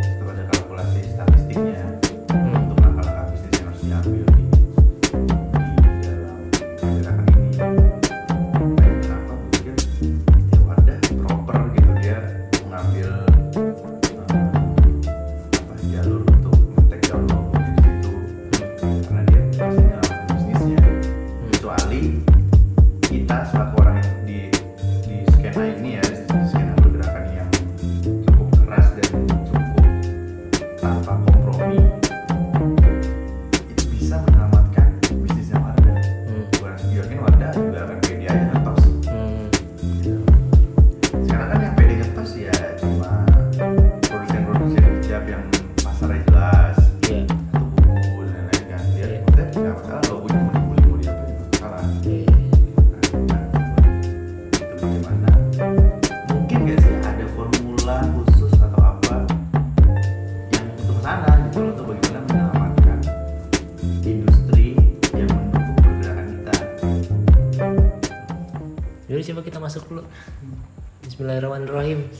itu 0.00 0.24
ada 0.28 0.42
kalkulasi 0.50 1.00
statistiknya 1.04 1.41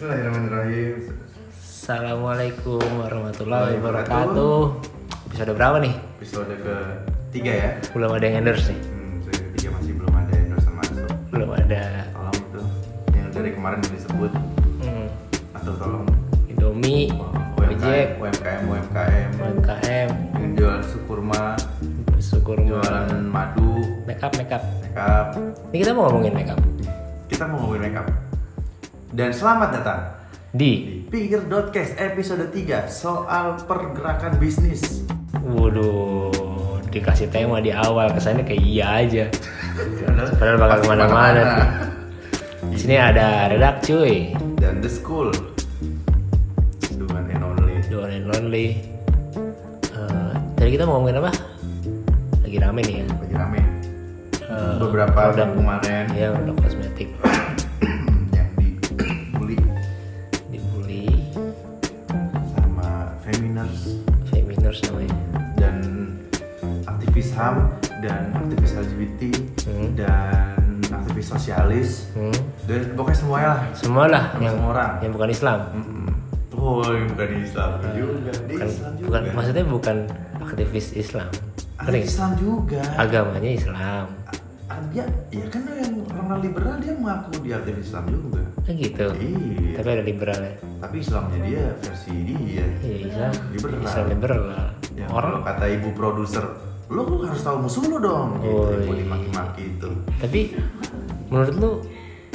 Bismillahirrahmanirrahim. 0.02 1.14
Assalamualaikum 1.62 2.82
warahmatullahi 3.06 3.78
Wabarakatuh. 3.78 4.58
Episode 5.30 5.52
berapa 5.54 5.78
nih? 5.78 5.94
episode 6.18 6.54
ke 6.58 6.74
tiga 7.30 7.52
ya 7.54 7.70
Belum 7.94 8.10
ada 8.10 8.26
yang 8.26 8.42
endorse 8.42 8.74
nih. 8.74 8.82
hmm, 8.82 9.22
episode 9.22 9.38
ketiga 9.46 9.68
masih 9.78 9.92
belum 9.94 10.10
ada 10.10 10.32
endorsement 10.34 10.76
masuk 10.82 11.06
Belum 11.30 11.50
ada. 11.54 11.82
tolong 12.10 12.34
itu 12.34 12.62
yang 13.14 13.28
dari 13.30 13.50
kemarin 13.54 13.76
udah 13.78 13.92
disebut 13.94 14.32
Hmm. 14.82 15.06
atau 15.54 15.72
tolong 15.78 16.04
Indomie, 16.50 17.06
Gojek, 17.54 18.06
UMKM 18.18 18.60
UMKM 18.66 19.28
UMKM, 19.38 20.08
yang 20.34 20.50
jual 20.58 20.78
sukurma 20.82 21.54
syukur 22.18 22.58
jualan 22.58 23.06
madu 23.22 23.78
makeup 24.02 24.34
makeup. 24.34 24.66
makeup 24.82 25.38
Ini 25.70 25.78
kita 25.78 25.94
mau 25.94 26.10
ngomongin 26.10 26.34
makeup 26.34 26.58
kita 27.30 27.46
mau 27.46 27.62
ngomongin 27.62 27.86
makeup 27.86 28.10
dan 29.12 29.28
selamat 29.28 29.68
datang 29.76 30.00
di 30.56 31.04
di 31.04 31.04
Pikir.cast 31.12 32.00
episode 32.00 32.48
3 32.48 32.88
soal 32.88 33.60
pergerakan 33.68 34.40
bisnis 34.40 35.04
Waduh, 35.42 36.80
dikasih 36.88 37.28
tema 37.28 37.60
di 37.60 37.68
awal 37.72 38.08
kesannya 38.14 38.46
kayak 38.46 38.62
iya 38.62 38.86
aja. 39.02 39.24
Padahal 40.38 40.56
bakal 40.60 40.78
ke 40.80 40.86
mana-mana. 40.86 41.44
Di 42.70 42.76
sini 42.78 42.94
ada 42.94 43.50
redak 43.50 43.82
cuy, 43.82 44.36
dan 44.62 44.78
the 44.78 44.86
school 44.92 45.34
the 46.94 47.04
one 47.10 47.26
and 47.32 47.42
only 47.42 47.74
the 47.90 47.96
one 47.96 48.12
and 48.12 48.28
only. 48.38 48.78
Eh, 49.92 50.32
tadi 50.54 50.68
kita 50.78 50.86
mau 50.86 51.02
ngomongin 51.02 51.18
apa? 51.26 51.32
Lagi 52.46 52.56
rame 52.62 52.80
nih 52.86 52.94
ya. 53.02 53.04
lagi 53.08 53.34
rame 53.34 53.60
Eh, 54.52 54.74
beberapa 54.78 55.32
produk 55.32 55.48
kemarin 55.58 56.04
ya 56.12 56.28
produk 56.38 56.56
kosmetik 56.60 57.08
namanya. 64.82 65.16
dan 65.54 65.76
aktivis 66.84 67.28
HAM 67.32 67.56
dan 68.00 68.32
aktivis 68.32 68.72
LGBT 68.74 69.20
Hmm. 69.62 69.88
dan 69.94 70.58
aktivis 70.90 71.26
sosialis 71.28 71.90
Hmm. 72.12 72.34
dan 72.64 72.92
pokoknya 72.92 73.18
semuanya 73.18 73.48
lah 73.48 73.60
Semua 73.72 74.04
lah 74.06 74.24
yang 74.36 74.54
semua 74.54 74.68
orang. 74.70 74.92
yang 75.00 75.12
bukan 75.12 75.30
Islam. 75.30 75.58
Mm-mm. 75.72 76.00
Oh, 76.54 76.78
yang 76.86 77.10
bukan 77.10 77.28
Islam 77.42 77.70
juga. 77.90 78.30
Dia 78.38 78.54
Bukan, 78.54 78.68
Islam 78.68 78.92
juga. 78.94 79.06
bukan 79.08 79.22
maksudnya 79.34 79.64
bukan 79.66 79.96
aktivis 80.40 80.86
Islam. 80.94 81.28
Ada 81.74 81.88
Ngerti? 81.90 82.06
Islam 82.06 82.30
juga. 82.38 82.82
Agamanya 82.94 83.50
Islam. 83.50 84.06
Ah, 84.64 84.78
Dia, 84.88 85.04
ya 85.28 85.44
kan 85.48 85.62
yang 85.68 85.92
orang 86.08 86.38
liberal 86.40 86.74
dia 86.78 86.94
mengaku 86.94 87.34
dia 87.42 87.58
aktivis 87.58 87.90
Islam 87.90 88.04
juga. 88.08 88.40
Kan 88.62 88.74
gitu. 88.74 89.06
Iya. 89.12 89.74
Tapi 89.76 89.88
ada 89.90 90.02
liberal 90.02 90.38
ya. 90.38 90.54
Tapi 90.82 90.96
Islamnya 90.98 91.38
dia 91.40 91.64
versi 91.78 92.10
dia. 92.26 92.66
Iya 92.82 92.96
Islam. 93.06 93.32
Liberal. 93.48 93.78
Islam 93.80 94.06
liberal. 94.10 94.42
Ya, 94.92 95.06
Orang 95.08 95.30
kalau 95.32 95.46
kata 95.46 95.64
ibu 95.70 95.88
produser, 95.94 96.44
lo 96.88 97.02
harus 97.22 97.40
tahu 97.40 97.56
musuh 97.62 97.84
lo 97.86 97.96
dong. 97.96 98.28
Gitu, 98.36 98.50
Oh, 98.50 98.66
ibu 98.74 98.92
iya. 98.92 99.00
dimaki-maki 99.00 99.62
itu. 99.70 99.88
tapi 100.18 100.40
menurut 101.28 101.54
lu 101.56 101.70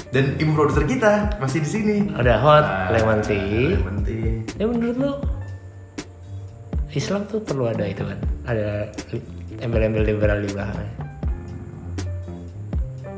Dan 0.08 0.40
ibu 0.40 0.56
produser 0.56 0.88
kita 0.88 1.36
masih 1.38 1.60
di 1.60 1.70
sini. 1.70 1.96
ada 2.16 2.40
hot 2.40 2.64
Ah, 2.64 2.88
lemon 2.90 3.20
tea. 3.20 3.76
Lemon 3.76 4.00
tea. 4.02 4.40
Ya 4.56 4.64
menurut 4.64 4.96
lu 4.96 5.12
Islam 6.90 7.28
tuh 7.28 7.44
perlu 7.44 7.68
ada 7.68 7.84
itu 7.84 8.02
kan? 8.02 8.16
Ada 8.48 8.88
embel-embel 9.60 10.08
liberal 10.08 10.40
di 10.40 10.48
belakangnya. 10.48 10.92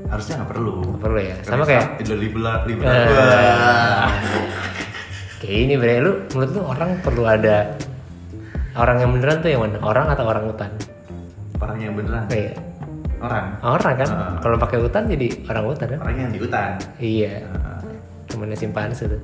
Harusnya 0.10 0.42
nggak 0.42 0.50
perlu. 0.50 0.74
Nggak 0.82 1.00
perlu 1.00 1.20
ya. 1.22 1.36
Karena 1.40 1.54
Sama 1.54 1.64
kayak 1.64 1.86
liberal, 2.10 2.58
liberal. 2.66 2.92
Eh. 2.98 4.10
Kayak 5.40 5.58
ini 5.64 5.74
bre 5.76 5.96
lu 6.00 6.12
menurut 6.30 6.52
lu 6.52 6.62
orang 6.62 6.90
perlu 7.00 7.24
ada 7.24 7.72
orang 8.76 8.98
yang 9.00 9.12
beneran 9.16 9.38
tuh 9.40 9.50
yang 9.50 9.62
mana? 9.64 9.80
Orang 9.80 10.06
atau 10.12 10.26
orang 10.28 10.44
hutan? 10.46 10.72
Orang 11.58 11.78
yang 11.80 11.94
beneran. 11.96 12.24
Kayak 12.28 12.56
Orang. 13.20 13.46
orang 13.60 13.96
kan? 14.00 14.10
Ah. 14.10 14.36
Kalau 14.40 14.56
pakai 14.56 14.80
hutan 14.80 15.04
jadi 15.08 15.28
orang 15.48 15.64
hutan 15.68 15.88
kan? 15.92 16.00
Orang 16.00 16.16
yang 16.18 16.32
di 16.32 16.40
hutan. 16.40 16.70
Iya. 16.98 17.34
Ah, 17.52 17.80
Temennya 18.28 18.56
simpanse 18.56 19.04
tuh. 19.08 19.22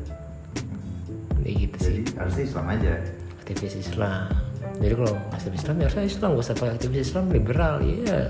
Ya 1.45 1.51
gitu 1.53 1.77
sih. 1.77 2.01
jadi 2.01 2.17
harusnya 2.17 2.43
Islam 2.43 2.65
aja. 2.67 2.93
aktivis 3.37 3.75
Islam 3.77 4.25
jadi 4.75 4.93
kalau 4.97 5.13
aktivis 5.29 5.61
Islam 5.61 5.75
ya 5.77 5.83
harusnya 5.85 6.05
Islam 6.09 6.27
gak 6.33 6.41
usah 6.41 6.55
pakai 6.57 6.73
aktivis 6.73 7.01
Islam 7.05 7.23
liberal 7.29 7.75
iya 7.79 8.21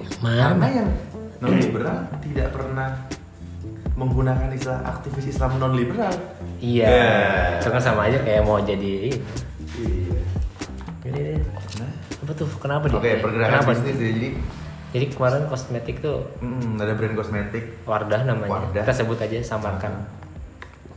Karena 0.00 0.56
mana 0.56 0.66
yang 0.72 0.88
non 1.38 1.52
liberal 1.52 1.98
tidak 2.24 2.48
pernah 2.50 2.88
menggunakan 3.94 4.48
istilah 4.50 4.80
aktivis 4.88 5.28
Islam 5.28 5.60
non 5.60 5.76
liberal. 5.76 6.08
Iya 6.60 6.86
Ya. 6.86 7.08
itu 7.56 7.68
kan 7.68 7.80
sama 7.80 8.06
aja 8.06 8.18
kayak 8.18 8.42
mau 8.42 8.56
jadi. 8.58 9.12
Iya. 9.74 10.16
Deh. 11.02 11.40
Nah, 11.76 11.90
apa 12.18 12.32
tuh 12.32 12.46
kenapa 12.56 12.84
dia 12.86 12.96
Oke, 12.96 13.10
pergerakan 13.18 13.50
kenapa 13.56 13.70
bisnis 13.72 13.96
ya. 13.96 14.08
Jadi 14.10 14.28
jadi 14.90 15.06
kemarin 15.08 15.42
kosmetik 15.46 15.96
tuh 15.98 16.18
mm, 16.38 16.76
ada 16.76 16.92
brand 16.92 17.14
kosmetik. 17.14 17.64
Wardah 17.82 18.20
namanya 18.22 18.50
Wardah. 18.50 18.82
kita 18.82 18.92
sebut 18.94 19.18
aja 19.18 19.38
samarkan 19.40 20.04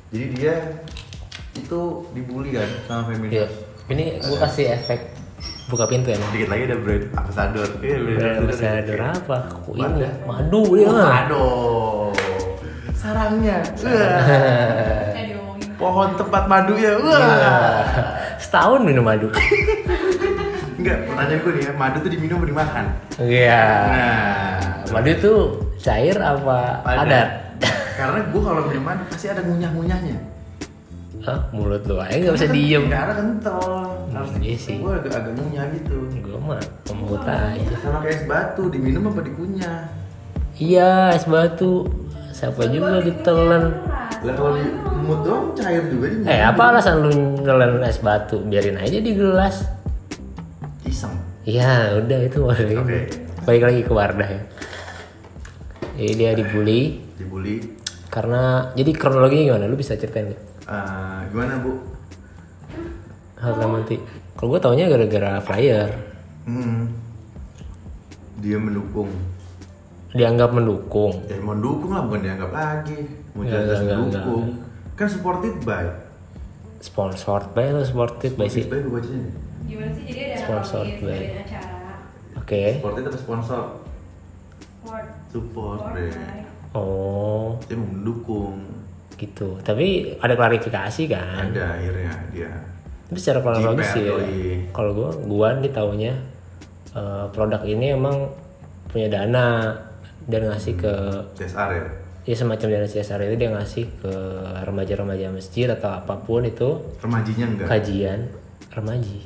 Jadi 0.10 0.26
dia 0.32 0.56
itu 1.54 1.80
dibully 2.12 2.52
kan 2.52 2.70
sama 2.84 3.02
feminis. 3.08 3.32
iya 3.32 3.46
ini 3.86 4.18
gue 4.18 4.38
kasih 4.40 4.74
efek 4.74 5.00
buka 5.66 5.86
pintu 5.86 6.10
ya 6.10 6.18
Dikit 6.28 6.50
lagi 6.50 6.64
ada 6.66 6.78
brand 6.78 7.06
ambassador. 7.14 7.68
Iya, 7.80 7.98
Brand 8.00 8.38
ambassador 8.42 9.00
apa? 9.00 9.38
Kok 9.62 9.74
ini 9.74 10.06
madu 10.24 10.62
dia 10.72 10.86
Oh, 10.86 10.94
mah. 10.94 11.14
aduh. 11.22 12.10
Sarangnya. 12.94 13.58
Pohon 15.84 16.10
tempat 16.16 16.44
madu 16.48 16.74
ya. 16.80 16.96
Wah. 16.96 17.20
Iya. 17.20 17.56
Setahun 18.40 18.88
minum 18.88 19.04
madu. 19.04 19.28
Enggak, 20.80 20.98
pertanyaan 21.12 21.40
gue 21.44 21.52
nih 21.52 21.64
ya, 21.64 21.72
madu 21.76 21.98
tuh 22.00 22.12
diminum 22.12 22.40
atau 22.40 22.50
dimakan? 22.50 22.86
Iya. 23.20 23.64
Nah, 23.92 24.56
Madu 24.96 25.12
tuh 25.20 25.40
cair 25.80 26.16
apa 26.20 26.80
padat? 26.84 27.60
Karena 28.00 28.20
gue 28.32 28.42
kalau 28.42 28.62
minum 28.68 28.84
madu 28.84 29.04
pasti 29.12 29.28
ada 29.28 29.44
ngunyah-ngunyahnya. 29.44 30.18
Hah, 31.24 31.40
mulut 31.56 31.88
lu 31.88 31.96
aja 32.04 32.20
nggak 32.20 32.36
bisa 32.36 32.50
diem. 32.52 32.84
Karena 32.92 33.14
kental. 33.16 33.64
Harus 34.12 34.32
Hmm, 34.36 34.44
iya 34.44 34.58
sih. 34.60 34.76
Gue 34.84 34.92
agak 34.92 35.24
agak 35.24 35.34
ngunyah 35.40 35.66
gitu. 35.72 35.98
Gue 36.20 36.36
mah 36.36 36.60
pemut 36.84 37.24
aja. 37.24 37.76
Sama 37.80 38.04
kayak 38.04 38.16
es 38.20 38.24
batu, 38.28 38.64
diminum 38.68 39.08
apa 39.08 39.24
dikunyah? 39.24 39.88
Iya, 40.60 41.16
es 41.16 41.24
batu. 41.24 41.88
Siapa 42.36 42.68
juga 42.68 43.00
ditelan. 43.00 43.72
Lah 44.24 44.34
kalau 44.34 44.56
di 44.56 44.64
mulut 44.98 45.20
doang 45.22 45.46
cair 45.52 45.84
juga 45.86 46.08
di 46.08 46.16
Eh, 46.24 46.40
apa 46.40 46.72
alasan 46.72 47.04
lu 47.04 47.12
nelen 47.38 47.84
es 47.84 48.00
batu? 48.00 48.40
Biarin 48.40 48.80
aja 48.80 48.98
di 48.98 49.12
gelas. 49.12 49.68
Iseng. 50.84 51.12
Iya, 51.44 52.00
udah 52.00 52.20
itu 52.24 52.40
ini. 52.40 52.76
Oke. 52.78 53.00
Balik 53.44 53.64
lagi 53.66 53.82
ke 53.84 53.92
Wardah 53.92 54.30
ya. 54.30 54.42
Jadi 55.94 56.14
dia 56.16 56.32
dibully 56.34 57.04
Dibully. 57.14 57.56
karena 58.10 58.72
jadi 58.74 58.92
kronologinya 58.92 59.44
gimana? 59.52 59.66
Lu 59.68 59.76
bisa 59.76 59.94
ceritain 59.94 60.32
nggak? 60.32 60.42
Eh, 60.64 61.20
gimana 61.30 61.60
bu? 61.60 61.72
lemon 63.44 63.84
tea 63.84 64.00
kalau 64.34 64.56
gue 64.56 64.62
taunya 64.64 64.88
gara-gara 64.88 65.38
flyer 65.38 65.92
Hmm. 66.48 66.88
Dia 68.40 68.56
mendukung. 68.56 69.12
dianggap 70.12 70.52
mendukung 70.52 71.12
Ya 71.28 71.36
mau 71.38 71.52
dukung 71.54 71.92
lah 71.92 72.08
bukan 72.08 72.22
dianggap 72.22 72.50
lagi. 72.50 73.04
Mau 73.34 73.42
Enggak, 73.42 73.60
jelas 73.64 73.80
enggak, 73.80 73.98
mendukung. 74.00 74.46
Kan 74.94 75.08
supported 75.08 75.56
by. 75.62 75.86
sponsored 76.80 77.48
by 77.52 77.66
atau 77.66 77.82
supported 77.82 78.34
by 78.34 78.46
sih 78.46 78.62
Supported 78.62 78.70
by 78.70 78.80
gue 78.84 78.94
bacanya 78.94 79.20
nih. 79.20 79.34
Gimana 79.64 79.90
sih 79.90 80.04
jadi 80.04 80.22
ada 80.22 80.36
Sponsor, 80.38 80.84
lobbyist 80.84 81.02
baik. 81.02 81.22
dari 81.24 81.40
acara 81.40 81.94
oke 82.36 82.62
Supported 82.76 83.04
apa 83.04 83.18
sponsor? 83.18 83.62
Support 85.30 85.80
baik. 85.90 86.14
oh 86.74 87.56
Dia 87.64 87.76
mau 87.76 87.88
mendukung. 87.88 88.58
gitu 89.14 89.56
tapi 89.62 89.88
ada 90.18 90.34
klarifikasi 90.34 91.04
kan 91.08 91.46
Ada 91.48 91.64
akhirnya 91.74 92.12
dia. 92.30 92.52
tapi 93.06 93.18
secara 93.18 93.40
kronologis 93.40 93.88
sih 93.90 94.04
ya, 94.04 94.14
kalau 94.70 94.92
gue 94.92 95.10
gua 95.24 95.54
nih 95.56 95.70
taunya 95.70 96.12
eh, 96.92 97.26
produk 97.30 97.62
ini 97.64 97.94
emang 97.94 98.28
punya 98.86 99.08
dana 99.08 99.72
dan 100.24 100.42
ngasih 100.46 100.76
ke 100.76 100.94
CSR 101.34 101.70
ya. 101.72 101.86
Ya 102.24 102.34
semacam 102.34 102.68
dana 102.70 102.88
CSR 102.88 103.20
itu 103.26 103.36
dia 103.38 103.50
ngasih 103.52 103.84
ke 103.98 104.14
remaja-remaja 104.64 105.28
masjid 105.30 105.68
atau 105.68 105.92
apa 105.94 106.16
pun 106.18 106.42
itu 106.42 106.80
Remajinya 106.98 107.46
enggak. 107.46 107.68
kajian 107.68 108.20
remaji 108.72 109.20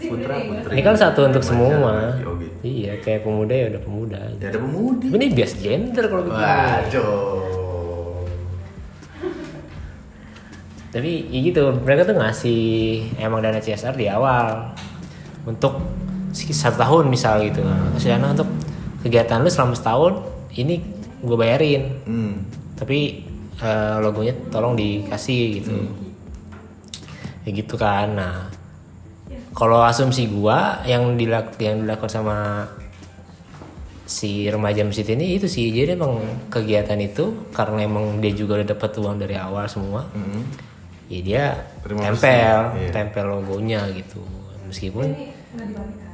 Putra 0.00 0.38
Budi? 0.38 0.62
putri. 0.62 0.70
ini 0.70 0.82
kan 0.82 0.94
satu 0.94 1.20
untuk 1.24 1.42
Remaja, 1.42 1.50
semua 1.50 1.70
remaji, 1.72 2.22
oh 2.22 2.34
gitu. 2.38 2.56
iya 2.62 2.92
kayak 2.96 3.20
pemuda 3.22 3.50
ya 3.52 3.66
udah 3.68 3.82
pemuda 3.82 4.20
Ya 4.36 4.46
ada 4.46 4.58
pemudi. 4.58 5.06
ini 5.10 5.26
bias 5.28 5.52
gender 5.56 6.04
kalau 6.06 6.22
begini 6.22 6.38
Waduh. 6.38 7.42
tapi 10.90 11.10
ya 11.26 11.38
gitu 11.42 11.62
mereka 11.76 12.06
tuh 12.06 12.14
ngasih 12.14 12.62
emang 13.18 13.42
dana 13.42 13.58
CSR 13.58 13.94
di 13.94 14.06
awal 14.06 14.70
untuk 15.42 15.82
sekitar 16.30 16.70
satu 16.70 16.78
tahun 16.78 17.04
misal 17.08 17.42
gitu 17.42 17.58
ngasih 17.60 18.14
dana 18.14 18.30
untuk 18.30 18.46
kegiatan 19.02 19.42
lu 19.42 19.50
selama 19.50 19.74
setahun 19.74 20.22
ini 20.54 20.78
gue 21.24 21.36
bayarin. 21.36 21.82
Hmm. 22.04 22.34
tapi 22.74 23.22
eh, 23.62 23.96
logonya 24.02 24.34
tolong 24.50 24.74
dikasih 24.74 25.62
gitu. 25.62 25.72
Ya 27.46 27.50
gitu 27.54 27.74
kan. 27.78 28.18
Nah 28.18 28.50
kalau 29.54 29.86
asumsi 29.86 30.26
gua 30.26 30.82
yang 30.82 31.14
dilak 31.14 31.54
yang 31.62 31.86
dilakukan 31.86 32.10
sama 32.10 32.66
si 34.04 34.50
remaja 34.50 34.82
masjid 34.82 35.06
ini 35.14 35.38
itu 35.38 35.46
sih. 35.46 35.70
Jadi 35.70 35.94
emang 35.94 36.18
kegiatan 36.50 36.98
itu 36.98 37.48
karena 37.54 37.86
emang 37.86 38.18
dia 38.18 38.34
juga 38.34 38.58
udah 38.60 38.68
dapat 38.74 38.90
uang 38.98 39.16
dari 39.22 39.38
awal 39.38 39.70
semua 39.70 40.10
Hmm. 40.10 40.42
ya 41.06 41.20
dia 41.22 41.44
Terima 41.86 42.10
tempel 42.10 42.58
iya. 42.74 42.90
tempel 42.90 43.24
logonya 43.30 43.80
gitu. 43.94 44.20
Meskipun 44.66 45.14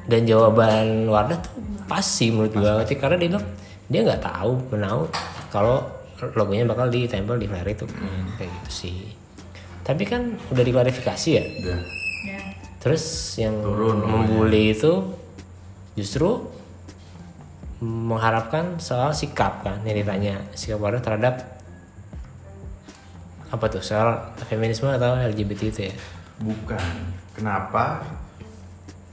dan 0.04 0.20
jawaban 0.28 1.08
Wardah 1.08 1.40
tuh 1.40 1.56
pas 1.88 2.04
sih 2.04 2.28
menurut 2.28 2.52
gua. 2.52 2.84
Karena 2.84 3.16
dia 3.16 3.32
bilang 3.32 3.46
dia 3.90 4.06
nggak 4.06 4.22
tahu 4.22 4.54
menau 4.70 5.10
kalau 5.50 5.82
logonya 6.38 6.62
bakal 6.62 6.86
ditempel 6.86 7.36
di 7.36 7.50
flyer 7.50 7.68
itu. 7.74 7.84
Hmm. 7.90 8.30
kayak 8.38 8.50
gitu 8.62 8.70
sih. 8.70 8.98
Tapi 9.82 10.06
kan 10.06 10.38
udah 10.54 10.62
diklarifikasi 10.62 11.28
ya? 11.34 11.42
Udah. 11.42 11.80
ya. 12.28 12.40
Terus 12.78 13.04
yang 13.40 13.58
Turun 13.58 14.06
membuli 14.06 14.76
itu 14.76 15.10
justru 15.98 16.46
mengharapkan 17.80 18.76
soal 18.78 19.10
sikap 19.10 19.66
kan 19.66 19.82
yang 19.82 19.96
ditanya. 19.98 20.36
Sikap 20.54 20.78
Wardah 20.78 21.02
terhadap 21.02 21.34
apa 23.50 23.64
tuh? 23.66 23.82
Soal 23.82 24.36
feminisme 24.46 24.86
atau 24.86 25.18
LGBT 25.18 25.60
itu 25.72 25.80
ya? 25.90 25.94
Bukan. 26.38 26.94
Kenapa 27.34 28.04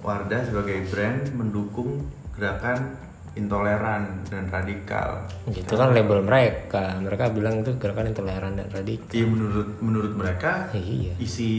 Wardah 0.03 0.45
sebagai 0.45 0.85
brand 0.91 1.25
mendukung 1.33 2.06
gerakan 2.35 3.06
intoleran 3.38 4.04
dan 4.25 4.44
radikal? 4.48 5.22
itu 5.48 5.69
kan 5.69 5.89
label 5.89 6.19
mereka 6.19 6.98
mereka 6.98 7.30
bilang 7.30 7.62
itu 7.62 7.72
gerakan 7.75 8.10
intoleran 8.10 8.54
dan 8.54 8.68
radikal 8.68 9.13
Iya 9.13 9.25
menurut 9.25 9.69
menurut 9.80 10.13
mereka 10.13 10.68
iya 10.74 11.13
isi 11.18 11.50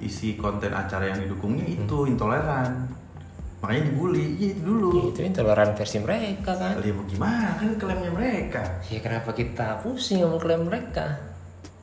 isi 0.00 0.34
konten 0.34 0.70
acara 0.70 1.10
yang 1.10 1.20
didukungnya 1.20 1.66
itu 1.66 2.06
intoleran. 2.06 2.86
Makanya 3.56 3.82
dibully. 3.88 4.36
Iya 4.36 4.48
itu 4.52 4.62
dulu. 4.62 4.88
itu 5.10 5.20
intoleran 5.22 5.72
versi 5.72 5.98
mereka 5.98 6.52
kan 6.54 6.76
Ya 6.76 6.92
gimana 6.92 7.50
kan 7.56 7.70
klaimnya 7.74 8.10
mereka. 8.10 8.62
ya 8.86 8.98
kenapa 8.98 9.32
kita 9.32 9.80
pusing 9.80 10.20
ngomong 10.20 10.38
klaim 10.38 10.62
mereka 10.64 11.18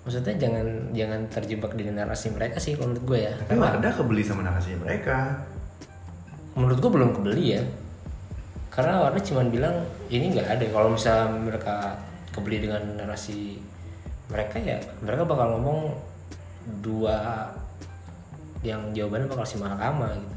maksudnya 0.01 0.35
jangan 0.37 0.67
jangan 0.91 1.21
terjebak 1.29 1.71
di 1.73 1.87
narasi 1.87 2.27
mereka 2.29 2.59
sih 2.59 2.75
kalau 2.75 2.91
menurut 2.91 3.05
gue 3.05 3.19
ya 3.21 3.33
Tapi 3.41 3.55
Wardah 3.55 3.91
kebeli 3.93 4.19
sama 4.19 4.43
narasinya 4.43 4.83
mereka. 4.83 5.17
menurut 6.53 6.77
gue 6.77 6.91
belum 6.91 7.09
kebeli 7.13 7.45
ya 7.49 7.61
karena 8.73 9.05
Warna 9.05 9.21
cuma 9.21 9.45
bilang 9.45 9.85
ini 10.09 10.33
nggak 10.33 10.49
ada 10.49 10.65
kalau 10.73 10.89
misalnya 10.89 11.29
mereka 11.29 11.93
kebeli 12.33 12.57
dengan 12.65 12.81
narasi 12.97 13.61
mereka 14.33 14.57
ya 14.57 14.81
mereka 15.05 15.29
bakal 15.29 15.53
ngomong 15.53 15.93
dua 16.81 17.53
yang 18.65 18.89
jawabannya 18.97 19.29
bakal 19.29 19.45
si 19.45 19.61
mahakama 19.61 20.09
gitu 20.17 20.33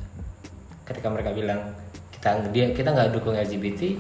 ketika 0.85 1.09
mereka 1.09 1.31
bilang 1.33 1.61
kita 2.13 2.29
dia 2.53 2.69
kita 2.77 2.93
nggak 2.93 3.17
dukung 3.17 3.33
LGBT 3.33 3.97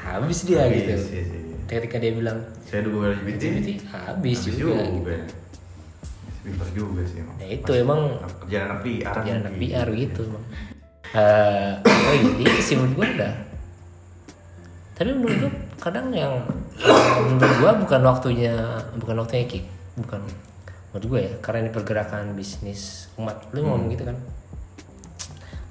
habis 0.00 0.46
dia 0.46 0.64
Habis, 0.64 0.78
gitu 0.80 0.92
iya 0.94 1.22
sih. 1.26 1.42
ketika 1.66 1.96
dia 1.98 2.12
bilang 2.14 2.38
Saya 2.64 2.86
dukung 2.86 3.02
LGBT. 3.04 3.42
LGBT 3.50 3.68
habis, 3.90 4.38
Habis 4.46 4.56
juga, 4.56 4.78
gitu. 4.78 4.94
juga. 5.02 5.16
Pintar 6.40 6.68
juga 6.72 7.00
sih 7.04 7.20
emang. 7.20 7.36
Ya 7.36 7.48
itu 7.52 7.72
emang 7.76 8.00
kerjaan 8.40 8.64
anak 8.72 8.80
PR. 8.80 9.12
kerjaan 9.12 9.38
anak 9.44 9.54
PR 9.60 9.88
gitu 9.92 10.20
emang 10.24 10.44
Eh, 11.10 11.70
oh 11.82 12.14
iya 12.38 12.62
sih 12.62 12.78
menurut 12.78 12.94
gue 13.02 13.08
ada 13.18 13.30
tapi 15.00 15.16
menurut 15.16 15.48
gue 15.48 15.52
kadang 15.80 16.12
yang 16.12 16.44
menurut 17.24 17.56
gue 17.56 17.72
bukan 17.88 18.00
waktunya 18.04 18.52
bukan 19.00 19.16
waktunya 19.24 19.48
kick 19.48 19.64
bukan 19.96 20.20
menurut 20.92 21.06
gue 21.08 21.20
ya 21.24 21.32
karena 21.40 21.64
ini 21.64 21.70
pergerakan 21.72 22.36
bisnis 22.36 23.08
umat. 23.16 23.48
Lu 23.56 23.62
ngomong 23.64 23.88
gitu 23.94 24.04
kan? 24.04 24.18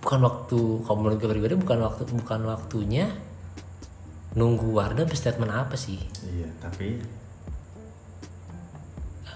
Bukan 0.01 0.19
waktu 0.25 0.59
kalau 0.81 0.97
menurut 0.97 1.21
gue 1.21 1.29
pribadi 1.29 1.55
bukan 1.59 1.79
waktu 1.83 2.01
bukan 2.09 2.41
waktunya 2.47 3.05
nunggu 4.33 4.65
Wardah 4.71 5.05
berstatement 5.05 5.53
apa 5.53 5.77
sih? 5.77 6.01
Iya, 6.25 6.49
tapi 6.63 6.97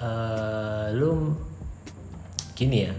eh 0.01 0.87
lu 0.97 1.37
gini 2.57 2.89
ya 2.89 2.93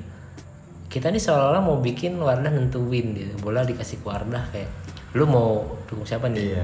kita 0.95 1.11
nih 1.11 1.19
seolah-olah 1.19 1.59
mau 1.61 1.77
bikin 1.77 2.15
Wardah 2.17 2.49
nentuin 2.49 3.07
gitu 3.13 3.35
bola 3.41 3.63
dikasih 3.63 3.99
ke 3.99 4.07
Wardah 4.07 4.47
kayak 4.49 4.71
lu 5.13 5.27
mau 5.27 5.59
dukung 5.85 6.03
siapa 6.05 6.27
nih 6.29 6.55
iya. 6.55 6.63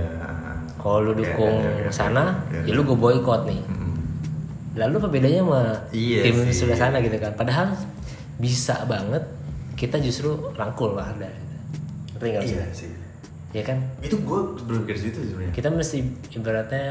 kalau 0.77 1.03
lu 1.03 1.13
dukung 1.15 1.51
oke, 1.57 1.83
oke, 1.83 1.91
sana 1.91 2.39
oke. 2.45 2.63
ya 2.63 2.73
lu 2.73 2.83
gue 2.85 2.95
boykot 2.97 3.43
nih 3.45 3.59
Mm-mm. 3.61 3.93
lalu 4.77 4.95
apa 4.97 5.09
bedanya 5.09 5.41
sama 5.41 5.63
Iya 5.91 6.19
tim 6.25 6.37
sih. 6.45 6.55
sebelah 6.57 6.79
sana 6.81 6.97
gitu 6.99 7.15
kan 7.17 7.33
padahal 7.33 7.75
bisa 8.37 8.87
banget 8.87 9.23
kita 9.75 9.99
justru 9.99 10.31
rangkul 10.53 10.95
Wardah 10.95 11.27
gitu. 11.27 11.57
ngerti 12.13 12.27
nggak 12.29 12.43
Iya 12.45 12.59
maksudnya? 12.61 12.69
sih. 12.73 12.91
ya 13.51 13.63
kan 13.65 13.79
Itu 13.99 14.17
gue 14.17 14.41
belum 14.61 14.83
ke 14.85 14.95
situ 14.95 15.19
sebenarnya. 15.21 15.53
kita 15.53 15.69
mesti 15.69 15.99
ibaratnya 16.33 16.87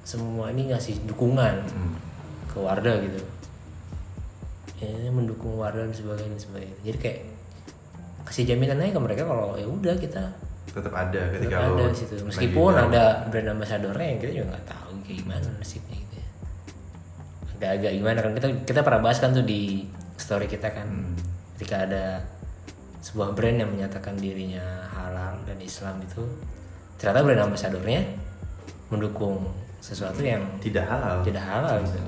semua 0.00 0.50
ini 0.50 0.68
ngasih 0.68 1.06
dukungan 1.06 1.54
Hmm. 1.64 1.94
ke 2.46 2.56
Wardah 2.56 2.98
gitu 3.00 3.18
ya 4.84 5.10
mendukung 5.10 5.56
Wardah 5.56 5.88
dan 5.88 5.94
sebagainya 5.94 6.30
dan 6.36 6.40
sebagainya. 6.40 6.76
Jadi 6.84 6.98
kayak 7.00 7.18
kasih 8.24 8.44
jaminan 8.48 8.80
aja 8.80 8.92
ke 8.96 9.00
mereka 9.00 9.22
kalau 9.28 9.54
ya 9.56 9.68
udah 9.68 9.94
kita 10.00 10.22
Tetap 10.74 10.90
ada 10.90 11.20
tetap 11.28 11.34
ketika 11.38 11.56
ada 11.60 11.70
lo 11.70 11.84
di 11.92 11.98
situ. 11.98 12.14
meskipun 12.24 12.72
ada 12.74 13.04
brand 13.30 13.48
ambassadornya 13.54 14.06
yang 14.10 14.18
kita 14.18 14.32
juga 14.32 14.46
nggak 14.56 14.66
tahu 14.66 14.90
kayak 15.04 15.16
gimana 15.22 15.46
nasibnya 15.60 15.96
gitu 16.00 16.14
ya. 16.18 16.28
Agak-agak 17.54 17.92
gimana 17.94 18.18
kan 18.24 18.32
kita 18.34 18.48
kita 18.66 18.80
pernah 18.82 19.00
bahas 19.04 19.18
kan 19.22 19.30
tuh 19.36 19.44
di 19.46 19.84
story 20.18 20.46
kita 20.50 20.68
kan. 20.72 20.88
Hmm. 20.88 21.14
ketika 21.54 21.86
ada 21.86 22.04
sebuah 22.98 23.30
brand 23.38 23.62
yang 23.62 23.70
menyatakan 23.70 24.18
dirinya 24.18 24.90
halal 24.90 25.38
dan 25.46 25.54
Islam 25.62 26.02
itu 26.02 26.24
ternyata 26.98 27.22
brand 27.22 27.46
ambassadornya 27.46 28.02
mendukung 28.90 29.44
sesuatu 29.78 30.18
yang 30.24 30.42
tidak 30.58 30.88
halal. 30.88 31.20
tidak 31.22 31.44
halal 31.44 31.76
gitu 31.84 32.00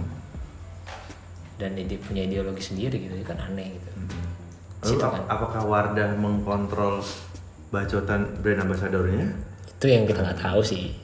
dan 1.56 1.72
dia 1.72 1.98
punya 1.98 2.22
ideologi 2.22 2.62
sendiri 2.62 2.96
gitu 2.98 3.14
kan 3.22 3.40
aneh 3.42 3.72
gitu 3.72 3.90
Hmm. 3.96 4.92
Lalu 4.92 4.96
kan. 5.00 5.22
apakah 5.26 5.62
Wardah 5.64 6.10
mengkontrol 6.14 7.02
bacotan 7.68 8.38
brand 8.38 8.60
ambassadornya? 8.62 9.26
itu 9.66 9.86
yang 9.86 10.04
kita 10.04 10.20
nggak 10.20 10.40
tahu 10.40 10.60
sih 10.62 10.94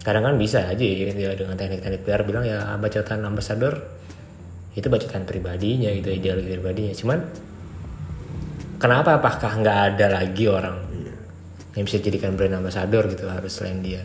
kadang 0.00 0.22
kan 0.22 0.36
bisa 0.36 0.64
aja 0.64 0.80
ya 0.80 1.34
dengan 1.34 1.52
teknik-teknik 1.54 2.02
PR 2.02 2.22
bilang 2.22 2.40
ya 2.42 2.76
bacotan 2.76 3.20
ambasador 3.20 3.74
itu 4.72 4.86
bacotan 4.86 5.24
pribadinya 5.24 5.90
gitu 5.90 6.08
ideologi 6.10 6.52
pribadinya 6.52 6.94
cuman 6.94 7.18
kenapa 8.78 9.16
apakah 9.16 9.52
nggak 9.56 9.78
ada 9.92 10.06
lagi 10.14 10.44
orang 10.46 10.76
Iya. 10.88 11.14
yang 11.74 11.84
bisa 11.84 11.98
jadikan 11.98 12.32
brand 12.34 12.54
ambassador 12.54 13.04
gitu 13.06 13.26
harus 13.26 13.52
selain 13.52 13.80
dia 13.80 14.04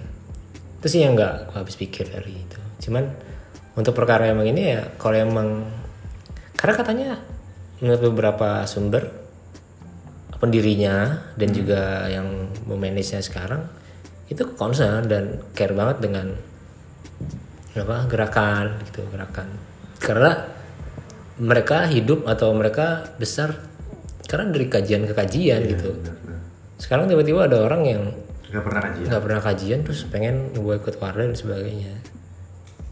itu 0.79 0.87
sih 0.87 0.99
yang 0.99 1.13
nggak 1.13 1.47
gue 1.47 1.57
habis 1.57 1.75
pikir 1.75 2.07
dari 2.07 2.33
itu 2.35 2.59
cuman 2.81 3.07
untuk 3.77 3.95
perkara 3.95 4.27
emang 4.27 4.47
ini 4.47 4.75
ya 4.75 4.81
kalau 4.99 5.15
emang 5.15 5.63
karena 6.59 6.73
katanya 6.75 7.09
menurut 7.79 8.01
beberapa 8.11 8.67
sumber 8.67 9.09
pendirinya 10.41 11.21
dan 11.37 11.49
juga 11.53 12.09
yang 12.09 12.49
memanage 12.65 13.13
sekarang 13.21 13.61
itu 14.25 14.41
concern 14.57 15.05
dan 15.05 15.37
care 15.53 15.75
banget 15.75 16.01
dengan 16.01 16.33
apa 17.71 18.03
gerakan 18.09 18.81
gitu 18.89 19.05
gerakan 19.13 19.47
karena 20.01 20.49
mereka 21.39 21.87
hidup 21.87 22.27
atau 22.27 22.51
mereka 22.51 23.07
besar 23.15 23.55
karena 24.27 24.51
dari 24.51 24.67
kajian 24.67 25.07
ke 25.07 25.13
kajian 25.15 25.61
gitu 25.69 25.93
Bener, 25.95 26.15
bener. 26.25 26.39
sekarang 26.81 27.05
tiba-tiba 27.07 27.47
ada 27.47 27.57
orang 27.63 27.83
yang 27.87 28.03
Gak 28.51 28.67
pernah 28.67 28.81
kajian. 28.83 29.07
nggak 29.07 29.21
pernah 29.23 29.41
kajian 29.41 29.79
terus 29.87 30.01
pengen 30.11 30.35
gue 30.51 30.75
ikut 30.75 30.95
Wardah 30.99 31.23
dan 31.23 31.35
sebagainya 31.37 31.93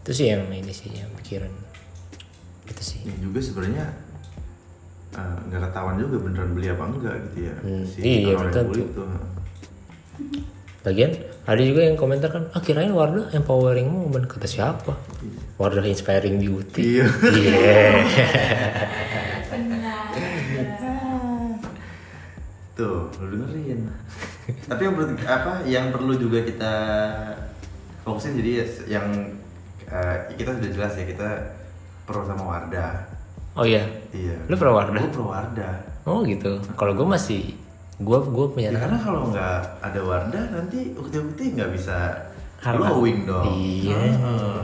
itu 0.09 0.17
sih 0.17 0.33
yang 0.33 0.41
ini 0.49 0.73
sih 0.73 0.89
yang 0.89 1.05
pikiran 1.21 1.53
itu 2.65 2.81
sih 2.81 3.05
Yang 3.05 3.29
juga 3.29 3.39
sebenarnya 3.45 3.85
eh, 5.13 5.37
nggak 5.45 5.61
ketahuan 5.69 6.01
juga 6.01 6.15
beneran 6.17 6.49
beli 6.57 6.67
apa 6.73 6.83
enggak 6.89 7.15
gitu 7.29 7.37
ya. 7.45 7.55
Hmm, 7.61 7.85
Si 7.85 7.99
iya, 8.01 8.33
orang 8.33 8.49
yang 8.49 8.49
betul 8.49 8.65
beli 8.73 8.81
tuh. 8.89 9.05
tuh. 9.05 9.09
Bagian 10.81 11.11
ada 11.45 11.61
juga 11.61 11.81
yang 11.85 11.93
komentar 11.93 12.29
kan, 12.33 12.49
ah 12.49 12.61
kirain 12.61 12.89
Wardah 12.89 13.29
empowering 13.37 13.85
movement 13.85 14.25
kata 14.25 14.49
siapa? 14.49 14.97
Wardah 15.61 15.85
inspiring 15.85 16.41
beauty. 16.41 16.81
Iya. 16.97 17.05
Benar. 19.49 20.01
Tuh, 22.73 23.13
lu 23.21 23.45
dengerin. 23.45 23.81
Tapi 24.65 24.81
yang 24.81 24.93
perlu 24.97 25.05
apa 25.27 25.51
yang 25.69 25.85
perlu 25.93 26.13
juga 26.17 26.41
kita 26.41 26.73
fokusin 28.01 28.39
jadi 28.41 28.49
ya, 28.49 28.65
yang 28.97 29.05
eh, 29.89 30.15
kita 30.33 30.55
sudah 30.55 30.69
jelas 30.69 30.93
ya 30.93 31.05
kita 31.05 31.27
pro 32.05 32.21
sama 32.23 32.43
Wardah. 32.43 32.93
oh 33.53 33.65
iya. 33.65 33.83
Iya. 34.09 34.37
Lu 34.45 34.55
pro 34.55 34.71
Wardah? 34.71 35.01
Gue 35.01 35.11
pro 35.11 35.25
Wardah. 35.27 35.73
Oh 36.05 36.21
gitu. 36.23 36.57
Kalau 36.73 36.93
gue 36.93 37.05
masih 37.05 37.53
gue 37.99 38.19
gue 38.23 38.45
punya 38.49 38.71
Ya, 38.71 38.79
karena 38.79 38.97
kalau 38.97 39.27
nggak 39.29 39.57
ada 39.83 40.01
Wardah 40.01 40.43
nanti 40.49 40.95
ukti-ukti 40.95 41.53
nggak 41.53 41.69
bisa 41.75 42.15
Apa? 42.59 42.91
glowing 42.91 43.25
dong. 43.25 43.45
Iya. 43.51 43.97
Heeh. 44.15 44.59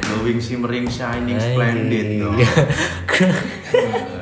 glowing, 0.00 0.38
shimmering, 0.38 0.86
shining, 0.86 1.36
splendid 1.36 2.06
dong. 2.18 2.36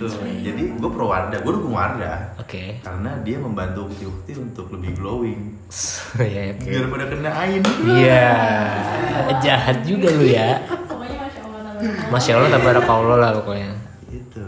Gitu. 0.00 0.16
Jadi 0.42 0.62
gue 0.74 0.90
pro 0.90 1.06
Wardah, 1.06 1.38
gue 1.38 1.52
dukung 1.52 1.74
Wardah 1.74 2.32
Oke. 2.36 2.80
karena 2.80 3.20
dia 3.20 3.36
membantu 3.36 3.84
ukti-ukti 3.86 4.32
untuk 4.34 4.72
lebih 4.72 4.96
glowing 4.96 5.60
Iya 6.16 6.56
oke. 6.56 6.64
biar 6.64 6.84
pada 6.86 7.04
kena 7.06 7.30
ain. 7.36 7.60
Iya. 7.84 8.26
Jahat 9.38 9.84
juga 9.84 10.08
lu 10.10 10.24
ya. 10.24 10.58
Masya 10.64 10.80
Allah 10.88 11.28
tabarakallah. 11.28 12.10
Masya 12.10 12.32
Allah 12.32 12.50
tabarakallah 12.50 13.16
lah 13.18 13.30
pokoknya. 13.36 13.72
Gitu. 14.08 14.46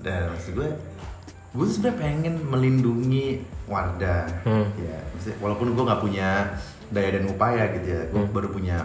Dan 0.00 0.20
maksud 0.30 0.52
gue, 0.54 0.70
gue 1.50 1.64
tuh 1.64 1.74
sebenarnya 1.74 1.98
pengen 1.98 2.34
melindungi 2.44 3.26
Wardah. 3.64 4.24
Hmm. 4.44 4.66
Ya, 4.76 4.98
walaupun 5.38 5.72
gue 5.72 5.82
nggak 5.82 6.00
punya 6.00 6.28
daya 6.88 7.10
dan 7.10 7.24
upaya 7.26 7.72
gitu 7.72 7.86
ya, 7.88 8.02
gue 8.08 8.20
Hmm. 8.20 8.30
baru 8.30 8.48
punya 8.48 8.76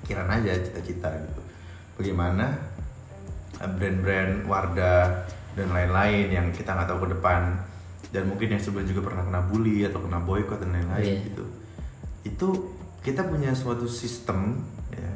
pikiran 0.00 0.26
aja 0.28 0.56
cita-cita 0.56 1.12
gitu. 1.12 1.40
Bagaimana 1.94 2.69
brand-brand 3.60 4.48
Wardah 4.48 5.28
dan 5.52 5.68
lain-lain 5.68 6.26
yang 6.30 6.46
kita 6.50 6.72
nggak 6.72 6.88
tahu 6.88 7.04
ke 7.04 7.08
depan 7.12 7.60
dan 8.10 8.22
mungkin 8.26 8.56
yang 8.56 8.60
sebelumnya 8.60 8.90
juga 8.90 9.12
pernah 9.12 9.22
kena 9.22 9.40
bully 9.44 9.84
atau 9.84 10.00
kena 10.00 10.18
boykot 10.18 10.58
dan 10.58 10.70
lain-lain 10.72 11.04
Iya. 11.04 11.26
gitu. 11.26 11.44
Itu 12.22 12.48
kita 13.00 13.24
punya 13.24 13.52
suatu 13.52 13.84
sistem 13.84 14.60
ya, 14.90 15.10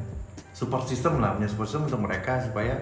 support 0.53 0.85
system 0.85 1.19
lah, 1.19 1.35
punya 1.35 1.49
support 1.49 1.69
system 1.69 1.89
untuk 1.89 2.03
mereka 2.03 2.41
supaya 2.41 2.81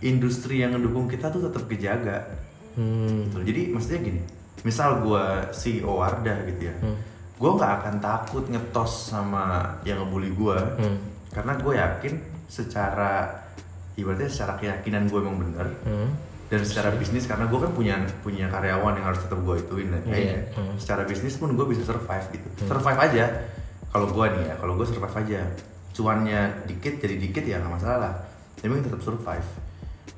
industri 0.00 0.60
yang 0.60 0.74
mendukung 0.74 1.06
kita 1.06 1.28
tuh 1.28 1.46
tetap 1.46 1.64
kejaga 1.64 2.28
Hmm. 2.74 3.30
gitu. 3.30 3.38
Jadi 3.46 3.62
maksudnya 3.70 4.00
gini, 4.02 4.20
misal 4.62 5.00
gua 5.00 5.48
CEO 5.50 5.94
Wardah 5.94 6.38
gitu 6.44 6.68
ya, 6.68 6.74
Hmm. 6.82 6.98
gue 7.34 7.50
nggak 7.50 7.72
akan 7.80 7.94
takut 7.98 8.44
ngetos 8.46 9.10
sama 9.10 9.62
yang 9.82 10.02
ngebully 10.02 10.34
gue, 10.34 10.58
Hmm. 10.78 10.98
karena 11.30 11.52
gue 11.54 11.74
yakin 11.74 12.14
secara 12.46 13.30
ibaratnya 13.94 14.30
secara 14.30 14.58
keyakinan 14.58 15.06
gue 15.10 15.18
emang 15.18 15.38
bener. 15.40 15.68
Hmm. 15.86 16.10
dan 16.44 16.60
secara 16.60 16.92
bisnis 16.94 17.24
karena 17.24 17.48
gue 17.48 17.56
kan 17.56 17.72
punya 17.72 17.96
punya 18.20 18.46
karyawan 18.52 19.00
yang 19.00 19.06
harus 19.10 19.24
tetap 19.26 19.40
gue 19.42 19.64
ituin 19.64 19.90
dan 19.90 20.04
Iya, 20.04 20.12
kayaknya 20.12 20.40
hmm. 20.54 20.76
secara 20.76 21.02
bisnis 21.08 21.34
pun 21.40 21.50
gue 21.56 21.66
bisa 21.66 21.82
survive 21.82 22.26
gitu. 22.36 22.46
Survive 22.68 23.00
aja. 23.00 23.24
Kalau 23.90 24.06
gue 24.12 24.26
nih 24.28 24.42
ya 24.52 24.54
kalau 24.60 24.72
gue 24.76 24.86
survive 24.86 25.16
aja. 25.24 25.40
Cuannya 25.96 26.40
dikit 26.68 27.00
jadi 27.00 27.16
dikit 27.16 27.42
ya 27.48 27.58
nggak 27.58 27.74
masalah 27.80 28.12
tapi 28.64 28.80
tetap 28.80 29.00
survive 29.04 29.48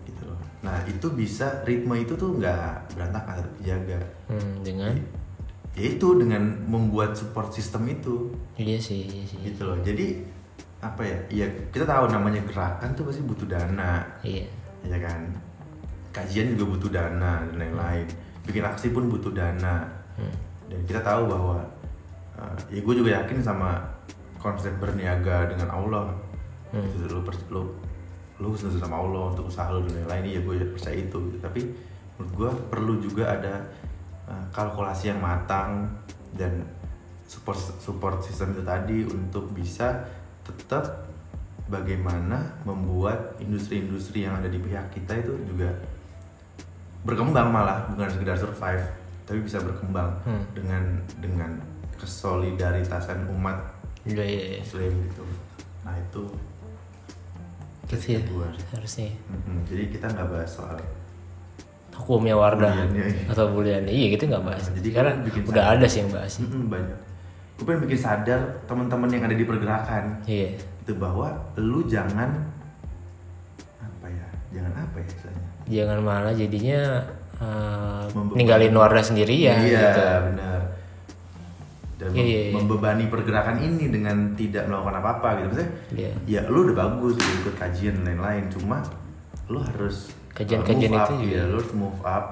gitu 0.07 0.23
loh. 0.23 0.39
Nah 0.63 0.79
itu 0.87 1.07
bisa 1.11 1.67
ritme 1.67 1.99
itu 1.99 2.15
tuh 2.15 2.39
nggak 2.39 2.95
berantakan 2.95 3.43
tetap 3.43 3.55
dijaga. 3.59 4.01
Hmm. 4.31 4.55
Dengan? 4.63 4.95
Yaitu 5.75 6.09
dengan 6.15 6.43
membuat 6.71 7.19
support 7.19 7.51
system 7.51 7.91
itu. 7.91 8.31
Iya 8.55 8.79
sih, 8.79 9.03
iya 9.03 9.25
sih. 9.27 9.39
gitu 9.43 9.67
loh. 9.67 9.79
Jadi 9.83 10.23
apa 10.87 11.03
ya 11.03 11.19
ya 11.29 11.47
kita 11.71 11.83
tahu 11.83 12.07
namanya 12.09 12.41
gerakan 12.47 12.95
tuh 12.95 13.05
pasti 13.09 13.23
butuh 13.27 13.49
dana 13.49 14.01
Iya. 14.23 14.47
ya 14.87 14.99
kan 15.03 15.21
kajian 16.15 16.55
juga 16.55 16.79
butuh 16.79 16.91
dana 16.95 17.43
dan 17.45 17.55
lain-lain 17.59 18.07
bikin 18.47 18.63
aksi 18.63 18.95
pun 18.95 19.11
butuh 19.11 19.35
dana 19.35 19.85
Hmm. 20.17 20.33
dan 20.73 20.81
kita 20.89 21.05
tahu 21.05 21.29
bahwa 21.29 21.61
uh, 22.41 22.57
ya 22.73 22.81
gue 22.81 22.95
juga 22.97 23.21
yakin 23.21 23.37
sama 23.37 23.77
konsep 24.41 24.73
berniaga 24.81 25.45
dengan 25.53 25.69
Allah 25.69 26.09
Hmm. 26.73 26.89
itu 26.89 27.05
lu 27.13 27.21
lu 27.53 27.63
lu 28.41 28.49
sama 28.57 28.97
Allah 28.97 29.29
untuk 29.33 29.53
usaha 29.53 29.69
lu 29.71 29.85
dan 29.85 30.09
lain-lain 30.09 30.25
ya 30.37 30.41
gue 30.41 30.57
percaya 30.73 30.97
itu 30.97 31.19
gitu. 31.29 31.39
tapi 31.41 31.69
menurut 32.17 32.33
gue 32.33 32.51
perlu 32.73 32.95
juga 32.97 33.29
ada 33.37 33.55
uh, 34.25 34.45
kalkulasi 34.57 35.13
yang 35.13 35.21
matang 35.21 35.85
dan 36.33 36.65
support 37.29 37.61
support 37.77 38.25
sistem 38.25 38.57
itu 38.57 38.63
tadi 38.65 39.05
untuk 39.05 39.53
bisa 39.53 40.01
tetap 40.49 41.11
bagaimana 41.67 42.39
membuat 42.63 43.35
industri-industri 43.37 44.23
yang 44.23 44.35
ada 44.35 44.47
di 44.47 44.57
pihak 44.57 44.87
kita 44.91 45.19
itu 45.19 45.35
juga 45.45 45.75
berkembang 47.03 47.51
malah 47.51 47.87
bukan 47.89 48.07
sekedar 48.07 48.35
survive 48.35 48.83
tapi 49.23 49.39
bisa 49.41 49.59
berkembang 49.59 50.15
Hmm. 50.23 50.43
dengan 50.53 50.83
dengan 51.19 51.51
kesolidaritasan 51.97 53.27
umat 53.31 53.59
Iya, 54.05 54.23
iya, 54.23 54.43
iya. 54.49 54.61
Muslim 54.61 54.93
gitu 55.05 55.25
nah 55.83 55.95
itu 55.97 56.23
Gitu 57.87 58.07
ya. 58.09 58.21
Gua. 58.27 58.51
Harusnya. 58.73 59.15
Mm-mm. 59.27 59.63
jadi 59.63 59.87
kita 59.89 60.07
nggak 60.09 60.27
bahas 60.29 60.51
soal 60.53 60.75
Hukumnya 61.95 62.35
Wardah 62.35 62.75
Buliannya. 62.85 63.31
atau 63.31 63.47
bulian. 63.49 63.83
Iya 63.87 64.07
gitu 64.13 64.27
nggak 64.27 64.43
bahas. 64.43 64.69
Jadi 64.69 64.91
Karena 64.91 65.13
bikin 65.23 65.47
udah 65.47 65.65
ada 65.71 65.87
sih 65.87 66.03
yang 66.03 66.11
bahas. 66.11 66.35
Mm-mm, 66.37 66.67
banyak 66.67 66.99
gue 67.57 67.65
pengen 67.65 67.83
bikin 67.83 67.97
sadar 67.99 68.41
teman-teman 68.65 69.09
yang 69.09 69.25
ada 69.25 69.33
di 69.33 69.43
pergerakan 69.43 70.21
Iya. 70.25 70.61
itu 70.79 70.93
bahwa 70.95 71.29
lu 71.57 71.83
jangan 71.85 72.37
apa 73.79 74.07
ya 74.07 74.27
jangan 74.53 74.73
apa 74.77 74.97
ya 74.97 75.07
istilahnya 75.07 75.45
Jangan 75.67 75.99
malah 75.99 76.31
jadinya 76.31 76.81
eh, 77.37 78.05
Membebani. 78.09 78.37
ninggalin 78.37 78.73
Wardah 78.73 79.03
sendirian 79.03 79.57
iya 79.59 79.83
gitu. 79.83 80.03
benar 80.27 80.61
dan 81.97 82.09
Iya, 82.09 82.15
mem- 82.15 82.29
iya, 82.29 82.41
membebani 82.53 83.05
pergerakan 83.09 83.57
ini 83.59 83.89
dengan 83.89 84.17
tidak 84.33 84.69
melakukan 84.69 84.97
apa-apa 85.01 85.29
gitu 85.35 85.47
maksudnya 85.49 85.71
Iya. 85.93 86.13
ya 86.29 86.41
lu 86.47 86.59
udah 86.63 86.77
bagus 86.79 87.15
lu 87.17 87.31
ikut 87.41 87.55
kajian 87.57 87.95
dan 87.97 88.15
lain-lain 88.15 88.45
cuma 88.49 88.85
lu 89.49 89.59
harus 89.59 90.13
Kajian-kajian 90.31 90.93
uh, 90.93 90.97
itu 90.99 91.01
up, 91.03 91.17
juga. 91.17 91.33
ya, 91.33 91.43
lu 91.47 91.57
harus 91.57 91.73
move 91.73 92.01
up 92.03 92.27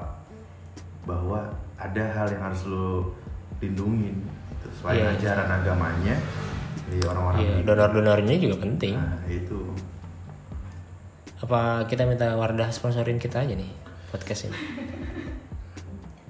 bahwa 1.02 1.40
ada 1.74 2.04
hal 2.12 2.28
yang 2.28 2.44
harus 2.44 2.60
lu 2.64 3.08
lindungin 3.58 4.20
gitu. 4.64 4.68
selain 4.74 4.96
Iya. 4.98 5.12
ajaran 5.14 5.48
agamanya 5.52 6.16
di 6.86 6.98
orang-orang 7.02 7.38
di- 7.38 7.62
donor-donornya 7.62 8.34
juga 8.38 8.56
penting. 8.58 8.94
nah 8.94 9.20
itu 9.26 9.60
Apa 11.36 11.60
kita 11.84 12.04
minta 12.04 12.32
Wardah 12.32 12.68
sponsorin 12.68 13.16
kita 13.16 13.38
aja 13.38 13.52
nih 13.52 13.68
podcast 14.08 14.48
ini? 14.48 14.56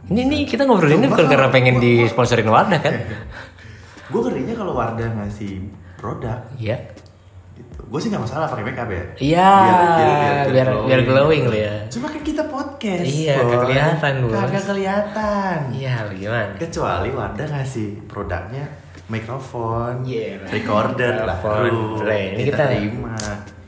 Ini 0.04 0.20
nih 0.22 0.40
kita 0.44 0.64
ngobrol 0.64 0.90
ini 0.92 1.06
bukan 1.06 1.24
karena 1.24 1.48
pengen 1.48 1.78
disponsorin 1.78 2.44
Wardah 2.44 2.76
kan? 2.76 2.94
gue 4.10 4.20
ngerinya 4.20 4.54
kalau 4.54 4.74
Wardah 4.74 5.06
ngasih 5.14 5.70
produk 5.96 6.42
Iya. 6.54 6.82
Gue 7.94 8.00
sih 8.00 8.10
nggak 8.10 8.24
masalah 8.24 8.50
pakai 8.50 8.64
makeup 8.64 8.90
ya 8.90 9.04
Iya, 9.16 9.50
biar 10.44 10.66
biar 10.82 11.00
glowing 11.04 11.46
lo 11.46 11.54
ya. 11.54 11.86
cuma 11.86 12.10
kan 12.10 12.18
kita 12.20 12.42
podcast 12.44 13.06
Iya, 13.06 13.38
Boy. 13.38 13.54
kelihatan, 13.62 14.12
Bos. 14.20 14.34
kagak 14.34 14.64
kelihatan 14.66 15.58
Iya, 15.70 15.94
bagaimana? 16.04 16.58
kecuali 16.58 17.08
Wardah 17.08 17.46
ngasih 17.48 17.88
produknya 18.04 18.66
mikrofon, 19.06 20.02
lah. 20.02 20.50
recorder 20.50 21.14
lah, 21.22 21.38
Lah, 21.38 22.18
ini 22.34 22.42
kita- 22.42 22.66
terima. 22.66 23.14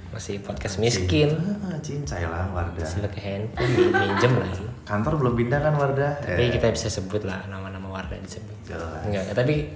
Masih 0.09 0.41
podcast 0.41 0.81
miskin. 0.81 1.29
Ah, 1.61 1.77
cincai 1.79 2.25
lah 2.25 2.49
Wardah. 2.49 2.81
Masih 2.81 3.05
pakai 3.05 3.21
handphone, 3.23 3.69
min- 3.69 3.93
minjem 3.93 4.33
lagi. 4.35 4.65
Kantor 4.83 5.13
belum 5.21 5.35
pindah 5.37 5.61
kan 5.61 5.77
Wardah? 5.77 6.13
Tapi 6.19 6.41
Eh, 6.41 6.51
kita 6.51 6.73
bisa 6.73 6.89
sebut 6.89 7.21
lah 7.23 7.45
nama-nama 7.47 7.85
Wardah 7.87 8.17
disebut. 8.19 8.57
Jelas. 8.65 9.05
Enggak, 9.05 9.37
tapi 9.37 9.69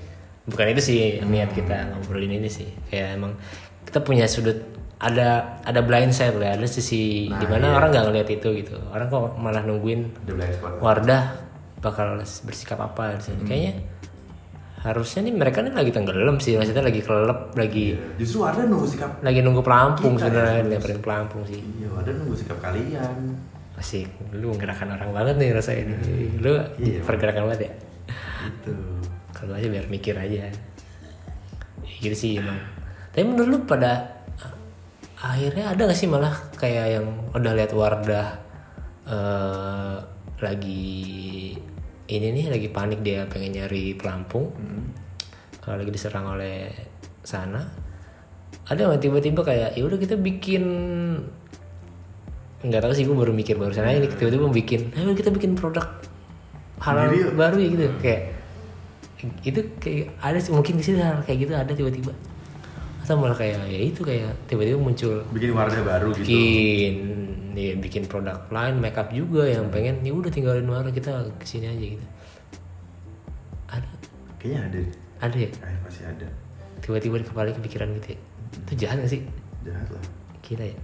bukan 0.42 0.66
itu 0.66 0.80
sih 0.82 1.00
niat 1.22 1.52
kita 1.52 1.92
ngobrolin 1.92 2.34
ini 2.34 2.48
sih. 2.48 2.72
Kayak 2.88 3.20
emang 3.20 3.36
kita 3.90 3.98
punya 4.00 4.24
sudut 4.24 4.54
ada 4.96 5.58
ada 5.60 5.80
blind 5.80 6.12
side 6.12 6.36
lah 6.36 6.54
ada 6.54 6.62
sisi 6.64 7.26
Nah, 7.26 7.36
di 7.36 7.46
mana 7.46 7.66
iya. 7.66 7.74
orang 7.74 7.88
nggak 7.90 8.04
ngeliat 8.06 8.28
itu 8.30 8.48
gitu 8.54 8.76
orang 8.86 9.06
kok 9.06 9.34
malah 9.34 9.60
nungguin 9.60 10.06
Ada 10.20 10.32
blind 10.32 10.54
spot. 10.54 10.72
Wardah 10.78 11.22
bakal 11.76 12.08
bersikap 12.20 12.78
apa 12.78 13.16
di 13.16 13.22
sini 13.24 13.42
kayaknya 13.42 13.72
harusnya 14.80 15.20
nih 15.22 15.34
mereka 15.34 15.60
nih 15.60 15.74
lagi 15.74 15.90
tenggelam 15.90 16.36
sih 16.36 16.54
maksudnya 16.54 16.80
lagi 16.82 17.00
kelelep 17.00 17.40
lagi 17.52 17.86
Iya. 17.90 18.16
Justru 18.16 18.38
ada 18.42 18.62
nunggu 18.62 18.86
sikap. 18.86 19.10
lagi 19.20 19.40
nunggu 19.40 19.60
pelampung 19.60 20.14
Kita 20.14 20.24
sebenarnya 20.26 20.54
ya, 20.54 20.68
lemparin 20.70 21.00
pelampung 21.00 21.42
sih 21.44 21.60
Iya, 21.60 21.88
ada 21.90 22.10
nunggu 22.14 22.34
sikap 22.34 22.58
kalian. 22.60 23.16
asik 23.74 24.08
lu 24.30 24.52
gerakan 24.54 24.92
orang 24.92 25.10
banget 25.10 25.34
nih 25.36 25.50
rasanya 25.50 25.82
ini 25.82 25.96
lu 26.38 26.52
Iya. 26.78 27.00
pergerakan 27.02 27.48
banget 27.48 27.60
ya 27.62 27.72
Itu. 28.46 28.72
kalau 29.32 29.52
aja 29.54 29.66
biar 29.66 29.84
mikir 29.86 30.12
aja 30.14 30.44
ya, 30.44 30.50
gitu 31.98 32.12
sih 32.14 32.32
emang 32.36 32.60
tapi 33.10 33.24
menurut 33.26 33.48
lu 33.50 33.58
pada 33.66 34.22
akhirnya 35.20 35.76
ada 35.76 35.90
gak 35.90 35.98
sih 35.98 36.08
malah 36.08 36.32
kayak 36.56 36.86
yang 36.96 37.06
udah 37.36 37.52
lihat 37.52 37.72
Wardah 37.76 38.28
eh, 39.04 39.96
lagi 40.40 41.52
ini 42.10 42.26
nih 42.34 42.46
lagi 42.50 42.68
panik 42.74 43.06
dia 43.06 43.22
pengen 43.30 43.62
nyari 43.62 43.94
pelampung. 43.94 44.50
Kalau 45.62 45.78
lagi 45.78 45.94
diserang 45.94 46.34
oleh 46.34 46.66
sana. 47.22 47.62
Ada 48.66 48.86
nggak 48.86 49.02
tiba-tiba 49.02 49.40
kayak 49.46 49.70
ya 49.78 49.82
udah 49.86 49.98
kita 49.98 50.14
bikin 50.18 50.64
nggak 52.60 52.82
tahu 52.82 52.92
sih 52.92 53.08
gue 53.08 53.16
baru 53.16 53.32
mikir 53.32 53.56
barusan 53.56 53.88
aja 53.88 54.04
nih 54.04 54.10
tiba-tiba 54.20 54.52
bikin 54.52 54.92
ayo 54.92 55.16
kita 55.16 55.32
bikin 55.32 55.56
produk 55.56 55.86
halal 56.82 57.10
baru 57.34 57.56
ya 57.62 57.68
gitu. 57.70 57.86
Kayak 58.02 58.22
itu 59.46 59.60
kayak 59.78 60.06
ada 60.18 60.38
sih 60.42 60.50
mungkin 60.50 60.80
di 60.80 60.84
sini 60.84 60.98
hal 61.02 61.22
kayak 61.22 61.38
gitu 61.46 61.52
ada 61.54 61.72
tiba-tiba 61.72 62.12
atau 63.10 63.18
malah 63.18 63.34
kayak 63.34 63.66
ya 63.66 63.80
itu 63.82 64.00
kayak 64.00 64.30
tiba-tiba 64.46 64.78
muncul 64.78 65.18
Bikin 65.28 65.50
wadah 65.50 65.82
baru 65.82 66.14
gitu. 66.14 66.22
bikin 66.22 66.94
ya 67.52 67.74
bikin 67.74 68.06
produk 68.06 68.38
lain 68.48 68.78
makeup 68.78 69.10
juga 69.10 69.42
yang 69.44 69.66
pengen 69.66 69.98
ya 69.98 70.14
udah 70.14 70.30
tinggalin 70.30 70.62
warna 70.62 70.88
kita 70.88 71.10
ke 71.34 71.42
sini 71.44 71.66
aja 71.66 71.86
gitu 71.90 72.06
ada 73.68 73.90
Kayaknya 74.38 74.60
ada. 74.62 74.78
deh. 74.78 74.86
ada 75.20 75.36
ya 75.36 75.50
Eh, 75.50 75.78
pasti 75.82 76.02
ada. 76.04 76.26
tiba-tiba 76.78 77.18
di 77.18 77.26
kepala 77.26 77.50
kepikiran 77.50 77.90
gitu 77.98 78.14
ya 78.14 78.18
itu 78.62 78.72
jahat 78.78 78.96
gak 78.96 79.10
sih 79.10 79.20
Jahat 79.60 79.90
lah. 79.90 80.04
gila 80.40 80.64
ya 80.64 80.78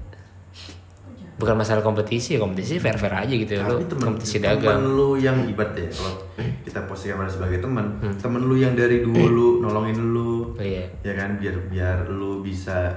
bukan 1.36 1.54
masalah 1.54 1.80
kompetisi 1.80 2.34
ya 2.34 2.40
kompetisi 2.40 2.76
fair 2.76 2.96
fair 2.96 3.14
aja 3.14 3.30
gitu 3.30 3.52
ya 3.52 3.62
lu 3.62 3.76
Tapi 3.76 3.86
temen, 3.86 4.02
kompetisi 4.02 4.36
temen 4.36 4.56
dagang 4.56 4.82
lu 4.88 5.14
yang 5.14 5.46
ibarat 5.46 5.76
ya 5.76 5.88
kalau 5.90 6.12
kita 6.64 6.80
posisikan 6.82 7.28
sebagai 7.28 7.60
teman, 7.60 7.86
temen 8.16 8.42
lu 8.42 8.56
yang 8.56 8.72
dari 8.72 8.98
dulu 9.00 9.46
nolongin 9.62 9.94
lu, 10.10 10.26
Oh, 10.26 10.35
iya 10.60 10.84
ya 11.02 11.12
kan 11.14 11.36
biar 11.36 11.56
biar 11.68 11.98
lu 12.08 12.40
bisa 12.40 12.92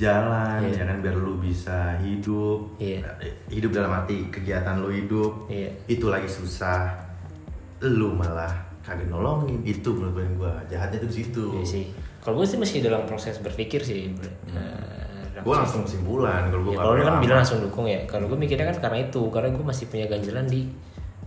jalan, 0.00 0.64
ya 0.64 0.88
kan 0.88 1.04
biar 1.04 1.12
lu 1.12 1.36
bisa 1.36 1.92
hidup, 2.00 2.72
Iya. 2.80 3.04
Eh, 3.20 3.36
hidup 3.52 3.68
dalam 3.68 3.92
arti 3.92 4.32
kegiatan 4.32 4.80
lu 4.80 4.88
hidup, 4.88 5.44
Iya. 5.44 5.68
itu 5.92 6.08
lagi 6.08 6.24
susah, 6.24 6.88
lu 7.84 8.16
malah 8.16 8.48
kagak 8.80 9.12
nolongin, 9.12 9.60
itu 9.60 9.92
menurut 9.92 10.16
gue 10.40 10.52
jahatnya 10.72 11.04
tuh 11.04 11.10
di 11.12 11.16
situ. 11.20 11.44
Iya 11.52 11.66
sih 11.68 11.84
kalau 12.20 12.40
gue 12.40 12.46
sih 12.48 12.56
masih 12.60 12.84
dalam 12.84 13.08
proses 13.08 13.40
berpikir 13.40 13.80
sih. 13.80 14.12
Eh, 14.52 15.20
dalam 15.36 15.44
Gue 15.44 15.54
langsung 15.56 15.84
kesimpulan 15.88 16.52
kalau 16.52 16.68
gue 16.68 16.72
Ya, 16.72 16.78
kalau 16.80 16.92
lu 16.96 17.02
kan 17.04 17.16
bilang 17.20 17.38
langsung 17.40 17.60
dukung 17.64 17.86
ya. 17.88 18.00
Kalau 18.04 18.28
gue 18.28 18.36
mikirnya 18.36 18.68
kan 18.72 18.76
karena 18.88 19.08
itu, 19.08 19.22
karena 19.32 19.48
gue 19.52 19.64
masih 19.64 19.84
punya 19.88 20.04
ganjalan 20.04 20.44
di 20.44 20.68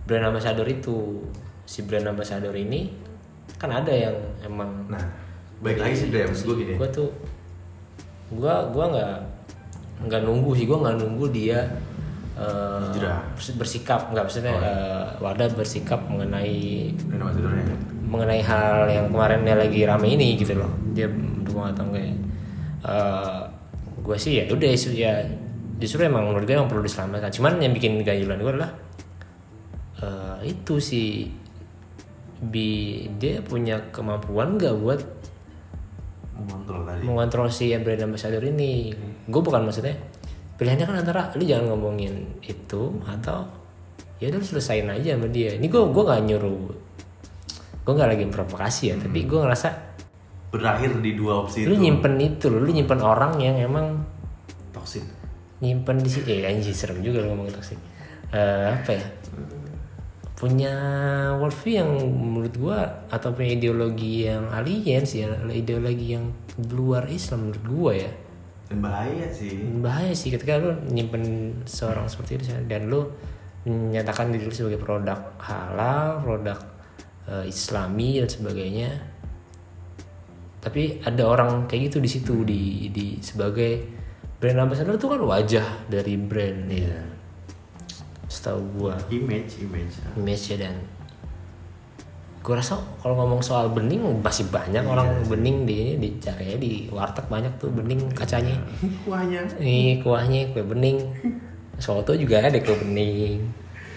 brand 0.06 0.30
ambassador 0.30 0.66
itu. 0.66 1.18
Si 1.66 1.82
brand 1.82 2.06
ambassador 2.06 2.54
ini 2.54 2.94
kan 3.58 3.70
ada 3.70 3.90
yang 3.90 4.14
emang 4.42 4.86
Nah, 4.86 5.02
baik 5.62 5.78
lagi 5.78 5.94
sih 5.94 6.06
Dre, 6.10 6.26
maksud 6.26 6.44
gue 6.48 6.56
gini. 6.64 6.74
Gue 6.74 6.90
tuh 6.90 7.08
gue 8.34 8.54
gua 8.72 8.84
nggak 8.90 9.16
nggak 10.08 10.20
nunggu 10.26 10.50
sih, 10.56 10.64
gue 10.66 10.74
nggak 10.74 10.96
nunggu 10.98 11.24
dia 11.30 11.60
eh, 12.34 12.90
bers- 13.36 13.54
bersikap. 13.54 14.10
Nggak 14.10 14.24
maksudnya 14.26 14.54
eh, 14.58 15.06
Wadah 15.22 15.48
bersikap 15.54 16.00
mengenai 16.10 16.90
ambassador-nya. 17.06 17.76
mengenai 18.04 18.42
hal 18.42 18.86
yang 18.90 19.06
kemarin 19.10 19.42
dia 19.42 19.56
lagi 19.56 19.80
rame 19.86 20.06
ini 20.10 20.34
gitu 20.38 20.54
loh. 20.58 20.70
Dia 20.94 21.06
mendukung 21.10 21.66
atau 21.66 21.86
enggak 21.86 22.04
ya. 22.04 22.14
Gue 24.04 24.16
sih 24.20 24.36
ya 24.36 24.44
udah 24.52 24.68
isu 24.68 24.92
ya 24.92 25.24
justru 25.80 26.04
emang 26.04 26.28
menurut 26.28 26.44
gue 26.44 26.54
yang 26.54 26.68
perlu 26.68 26.84
diselamatkan. 26.84 27.32
Cuman 27.32 27.56
yang 27.58 27.72
bikin 27.72 28.02
ganjilan 28.04 28.36
gue 28.36 28.52
adalah 28.52 28.70
eh, 30.02 30.52
itu 30.52 30.76
sih 30.76 31.32
bi 32.44 33.00
dia 33.16 33.40
punya 33.40 33.80
kemampuan 33.88 34.60
nggak 34.60 34.74
buat 34.76 35.00
Mengontrol 36.34 36.80
tadi. 36.82 37.00
mengontrol 37.02 37.46
si 37.48 37.70
brand 37.78 38.02
ambassador 38.04 38.42
ini 38.42 38.90
gue 39.24 39.40
bukan 39.40 39.62
maksudnya 39.62 39.94
pilihannya 40.54 40.84
kan 40.84 40.96
antara 40.98 41.22
lu 41.34 41.42
jangan 41.42 41.70
ngomongin 41.70 42.14
itu 42.40 42.82
atau 43.04 43.46
ya 44.18 44.28
udah 44.28 44.38
lu 44.38 44.46
selesain 44.46 44.86
aja 44.86 45.14
sama 45.14 45.26
dia 45.26 45.54
ini 45.54 45.66
gue 45.66 45.78
gue 45.80 46.02
nggak 46.02 46.22
nyuruh 46.24 46.58
gue 47.80 47.92
nggak 47.92 48.10
lagi 48.10 48.24
provokasi 48.28 48.82
ya 48.90 48.96
tapi 48.96 49.24
gue 49.24 49.38
ngerasa 49.38 49.68
Berakhir 50.50 51.02
di 51.02 51.14
dua 51.14 51.42
opsi 51.42 51.66
lu 51.66 51.74
itu. 51.74 51.82
nyimpen 51.82 52.14
itu 52.16 52.46
lu 52.46 52.66
nyimpen 52.66 52.98
orang 52.98 53.38
yang 53.38 53.58
emang 53.58 54.06
Toxic. 54.70 55.02
nyimpen 55.58 55.98
di 55.98 56.06
sini 56.06 56.38
eh 56.38 56.46
anjir 56.46 56.70
serem 56.70 56.98
juga 56.98 57.22
lu 57.22 57.30
ngomong 57.30 57.50
toxic 57.50 57.78
Eh, 58.30 58.66
apa 58.68 58.90
ya 58.90 59.04
punya 60.44 60.76
worldview 61.40 61.80
yang 61.80 61.90
menurut 62.04 62.54
gua 62.60 63.08
atau 63.08 63.32
punya 63.32 63.56
ideologi 63.56 64.28
yang 64.28 64.44
aliens 64.52 65.16
ya 65.16 65.32
ideologi 65.48 66.20
yang 66.20 66.28
luar 66.68 67.08
Islam 67.08 67.48
menurut 67.48 67.64
gua 67.64 67.92
ya. 67.96 68.12
Dan 68.68 68.84
bahaya 68.84 69.24
sih. 69.32 69.56
bahaya 69.80 70.12
sih 70.12 70.28
ketika 70.28 70.60
lu 70.60 70.76
nyimpen 70.92 71.56
seorang 71.64 72.04
seperti 72.12 72.36
itu 72.36 72.44
dan 72.68 72.92
lu 72.92 73.08
menyatakan 73.64 74.36
diri 74.36 74.44
lu 74.44 74.52
sebagai 74.52 74.84
produk 74.84 75.32
halal 75.40 76.20
produk 76.20 76.60
eh, 77.24 77.48
islami 77.48 78.20
dan 78.20 78.28
sebagainya. 78.28 78.90
Tapi 80.60 81.00
ada 81.08 81.24
orang 81.24 81.64
kayak 81.64 81.88
gitu 81.88 82.04
di 82.04 82.10
situ 82.12 82.44
di 82.44 82.92
di 82.92 83.16
sebagai 83.24 83.80
brand 84.36 84.68
ambassador 84.68 85.00
itu 85.00 85.08
kan 85.08 85.24
wajah 85.24 85.88
dari 85.88 86.20
brand 86.20 86.68
ya 86.68 87.13
setahu 88.34 88.60
gua. 88.74 88.94
Image, 89.06 89.62
image. 89.62 89.94
image 90.18 90.58
dan. 90.58 90.74
Gue 92.44 92.60
rasa 92.60 92.76
kalau 93.00 93.16
ngomong 93.16 93.40
soal 93.40 93.72
bening 93.72 94.04
masih 94.20 94.44
banyak 94.52 94.84
orang 94.84 95.24
bening 95.24 95.64
di 95.64 95.96
dicari 95.96 96.52
aja 96.52 96.58
di 96.60 96.92
warteg 96.92 97.24
banyak 97.30 97.48
tuh 97.56 97.72
bening 97.72 98.04
kacanya. 98.12 98.58
Kuahnya. 99.06 99.48
ini 99.62 100.02
kuahnya 100.04 100.52
kue 100.52 100.60
bening. 100.60 101.00
Soto 101.80 102.12
juga 102.12 102.44
ada 102.44 102.60
kue 102.60 102.76
bening. 102.76 103.40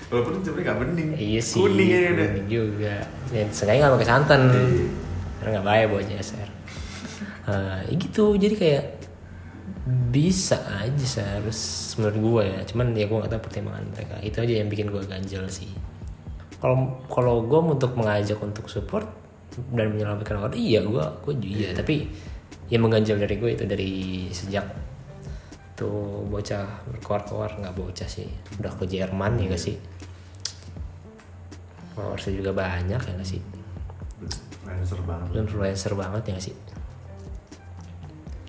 Walaupun 0.08 0.40
sebenarnya 0.40 0.72
gak 0.72 0.80
bening. 0.80 1.10
iya 1.20 1.42
sih 1.44 1.60
Kuning 1.60 2.16
bening 2.16 2.48
juga. 2.48 3.04
Ya 3.36 3.44
sengaja 3.52 3.84
nggak 3.84 3.94
pakai 4.00 4.08
santan. 4.08 4.42
Karena 5.44 5.50
nggak 5.60 5.66
bahaya 5.68 5.86
buat 5.92 6.08
CSR 6.08 6.50
Eh, 7.48 7.80
ya 7.88 7.94
gitu. 7.96 8.36
Jadi 8.36 8.56
kayak 8.60 8.84
bisa 9.88 10.60
aja 10.84 11.06
seharus 11.08 11.94
menurut 11.96 12.18
gue 12.20 12.44
ya. 12.52 12.60
Cuman 12.68 12.92
ya 12.92 13.08
gue 13.08 13.18
nggak 13.18 13.32
tahu 13.32 13.42
pertimbangan 13.48 13.86
mereka. 13.96 14.16
Itu 14.20 14.44
aja 14.44 14.54
yang 14.60 14.68
bikin 14.68 14.92
gue 14.92 15.02
ganjel 15.08 15.48
sih. 15.48 15.72
Kalau 16.60 17.00
kalau 17.08 17.46
gue 17.46 17.60
untuk 17.78 17.96
mengajak 17.96 18.42
untuk 18.44 18.68
support 18.68 19.08
dan 19.74 19.94
menyelamatkan 19.96 20.38
orang 20.38 20.54
iya 20.58 20.84
gue 20.84 21.06
gue 21.24 21.34
juga 21.40 21.56
iya. 21.56 21.70
Tapi 21.72 21.96
yang 22.68 22.84
mengganjal 22.84 23.16
dari 23.16 23.36
gue 23.40 23.52
itu 23.56 23.64
dari 23.64 23.92
sejak 24.30 24.66
tuh 25.78 26.26
bocah 26.26 26.90
berkoar-koar 26.90 27.62
nggak 27.62 27.76
bocah 27.78 28.10
sih. 28.10 28.28
Udah 28.60 28.74
ke 28.76 28.90
Jerman 28.90 29.40
ya 29.40 29.54
gak 29.54 29.62
sih? 29.62 29.78
Followersnya 31.94 32.34
juga 32.34 32.52
banyak 32.58 32.98
ya 32.98 33.14
gak 33.14 33.30
sih? 33.30 33.42
Influencer 34.68 35.00
banget. 35.08 35.28
lu 35.32 35.38
influencer 35.48 35.94
banget 35.96 36.22
ya 36.28 36.32
gak 36.36 36.46
sih 36.52 36.56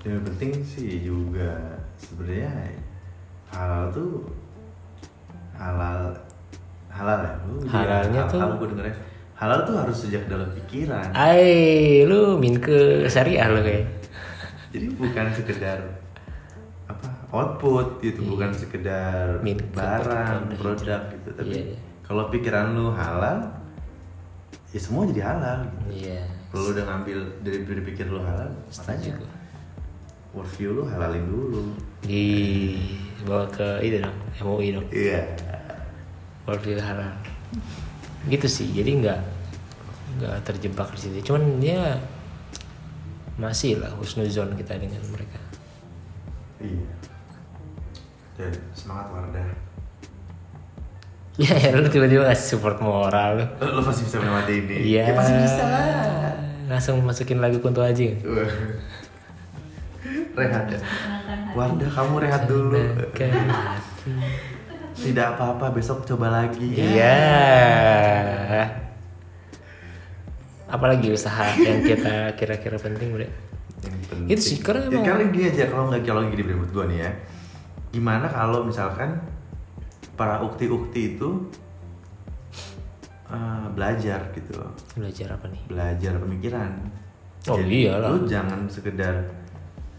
Yang 0.03 0.23
penting 0.25 0.53
sih 0.63 0.91
juga 1.01 1.51
sebenarnya 1.97 2.51
halal 3.49 3.91
tuh 3.91 4.11
halal 5.53 6.15
halal 6.89 7.19
ya. 7.21 7.35
Lu 7.45 7.55
Halalnya 7.65 8.21
halal, 8.21 8.31
tuh- 8.31 8.41
halal 8.41 8.57
gue 8.57 8.69
dengernya. 8.69 8.97
Halal 9.35 9.59
tuh 9.63 9.75
harus 9.77 9.97
sejak 9.97 10.27
dalam 10.27 10.51
pikiran. 10.53 11.11
Ay, 11.13 11.47
lu 12.05 12.35
min 12.37 12.59
ke 12.59 13.07
syariah 13.07 13.47
lu 13.47 13.61
kayak 13.61 13.87
Jadi 14.69 14.87
bukan 14.93 15.27
sekedar 15.33 15.79
apa 16.85 17.09
output 17.31 17.99
gitu, 18.01 18.21
bukan 18.27 18.51
sekedar 18.51 19.39
Min- 19.41 19.63
barang, 19.71 20.53
produk 20.55 21.03
gitu. 21.09 21.29
Tapi 21.33 21.49
Iya, 21.49 21.63
iya. 21.69 21.79
kalau 22.03 22.29
pikiran 22.29 22.75
lu 22.75 22.91
halal, 22.91 23.49
ya 24.69 24.79
semua 24.79 25.07
jadi 25.07 25.23
halal. 25.25 25.65
Gitu. 25.65 26.05
iya 26.05 26.21
Kalau 26.49 26.61
lu 26.65 26.71
udah 26.73 26.85
ngambil 26.87 27.19
dari 27.41 27.59
dari 27.63 27.83
pikir 27.83 28.07
lu 28.07 28.21
halal, 28.21 28.51
makanya. 28.69 29.15
Worldview 30.31 30.71
lu 30.73 30.83
halalin 30.87 31.25
dulu. 31.25 31.63
di 32.01 32.25
bawa 33.25 33.49
ke 33.49 33.83
itu 33.83 33.99
dong 33.99 34.17
MUI 34.41 34.69
dong 34.73 34.87
Iya. 34.89 35.23
worldview 36.47 36.79
halal 36.79 37.11
gitu 38.27 38.47
sih 38.47 38.69
jadi 38.71 38.91
nggak 39.03 39.21
nggak 40.19 40.37
terjebak 40.45 40.89
di 40.95 41.01
situ 41.01 41.19
cuman 41.27 41.59
ya 41.59 41.97
masih 43.37 43.79
lah 43.79 43.91
husnuzon 43.97 44.55
kita 44.55 44.77
dengan 44.77 45.01
mereka 45.11 45.39
Iya. 46.59 46.91
Dan 48.35 48.51
semangat 48.75 49.07
Wardah. 49.11 49.47
Ya, 51.39 51.55
ya 51.55 51.71
lu 51.71 51.87
tiba-tiba 51.87 52.27
ngasih 52.27 52.59
support 52.59 52.83
moral 52.83 53.39
lu. 53.39 53.47
Lo, 53.63 53.79
lo 53.79 53.83
pasti 53.83 54.03
bisa 54.03 54.19
melewati 54.19 54.59
ini. 54.59 54.75
Iya. 54.91 55.03
Ya, 55.07 55.15
pasti 55.15 55.33
bisa 55.39 55.63
lah. 55.63 56.35
Langsung 56.67 56.99
masukin 57.07 57.39
lagu 57.39 57.63
Kunto 57.63 57.79
aja. 57.79 58.03
Rehat 60.39 60.65
ya. 60.71 60.79
Wardah 61.53 61.91
kamu 61.91 62.15
rehat 62.23 62.43
dulu. 62.47 62.79
Tidak 64.99 65.27
apa-apa 65.35 65.71
besok 65.71 66.03
coba 66.07 66.43
lagi. 66.43 66.75
Iya. 66.75 67.15
Apalagi 70.69 71.09
usaha 71.11 71.49
yang 71.57 71.81
kita 71.81 72.37
kira-kira 72.37 72.77
penting 72.77 73.15
penting. 73.15 73.31
Itu 74.29 74.43
sih, 74.43 74.59
karena 74.61 74.91
Ya, 74.91 75.01
karena 75.01 75.25
gini 75.31 75.47
aja 75.49 75.65
kalau 75.71 75.89
nggak 75.89 76.03
kalau 76.05 76.27
gini 76.29 76.43
menurut 76.45 76.71
gua 76.75 76.85
nih 76.91 76.99
ya. 77.07 77.11
Gimana 77.89 78.27
kalau 78.29 78.67
misalkan 78.67 79.23
para 80.19 80.43
ukti-ukti 80.43 81.17
itu 81.17 81.47
eh, 83.31 83.67
belajar 83.73 84.29
gitu 84.35 84.61
Belajar 84.99 85.39
apa 85.39 85.47
nih? 85.49 85.63
belajar 85.71 86.13
pemikiran. 86.21 86.73
Oh, 87.49 87.57
iyalah. 87.57 88.13
Lu 88.13 88.29
jangan 88.29 88.69
sekedar 88.69 89.25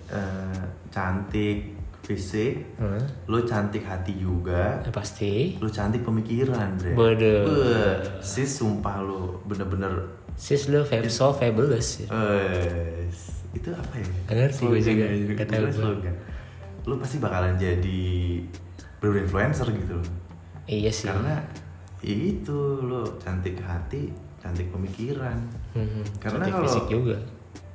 eh, 0.09 0.61
cantik 0.89 1.77
fisik, 1.99 2.65
Hmm? 2.75 2.97
lu 3.27 3.43
cantik 3.43 3.83
hati 3.83 4.17
juga, 4.17 4.81
Ya, 4.81 4.89
pasti. 4.89 5.57
lu 5.57 5.67
cantik 5.67 6.01
pemikiran, 6.01 6.73
bre. 6.75 6.93
Bener. 6.93 7.45
Beuh, 7.45 7.93
sis 8.19 8.49
sumpah 8.49 8.99
lu 8.99 9.37
bener-bener 9.43 9.93
Sis 10.33 10.67
lu 10.67 10.81
fab 10.81 11.03
so 11.05 11.29
fabulous. 11.29 11.99
eh 12.01 13.03
itu 13.51 13.69
apa 13.69 13.93
ya? 13.93 14.07
Nggak 14.25 14.35
ngerti 14.39 14.63
gue 14.63 14.79
juga, 14.79 15.05
gue. 15.59 15.71
slogan. 15.75 16.15
Lu 16.81 16.95
pasti 16.95 17.17
bakalan 17.19 17.53
jadi 17.55 18.01
bener 18.97 19.15
influencer 19.21 19.67
gitu 19.69 19.93
loh. 19.93 20.07
Iya 20.63 20.89
sih. 20.89 21.05
Karena 21.05 21.43
ya 21.99 22.15
itu 22.15 22.57
lo 22.79 23.19
cantik 23.19 23.59
hati, 23.59 24.09
cantik 24.39 24.71
pemikiran. 24.71 25.35
Hmm, 25.75 26.01
Karena 26.17 26.39
cantik 26.41 26.53
kalau- 26.55 26.65
fisik 26.65 26.85
juga. 26.87 27.17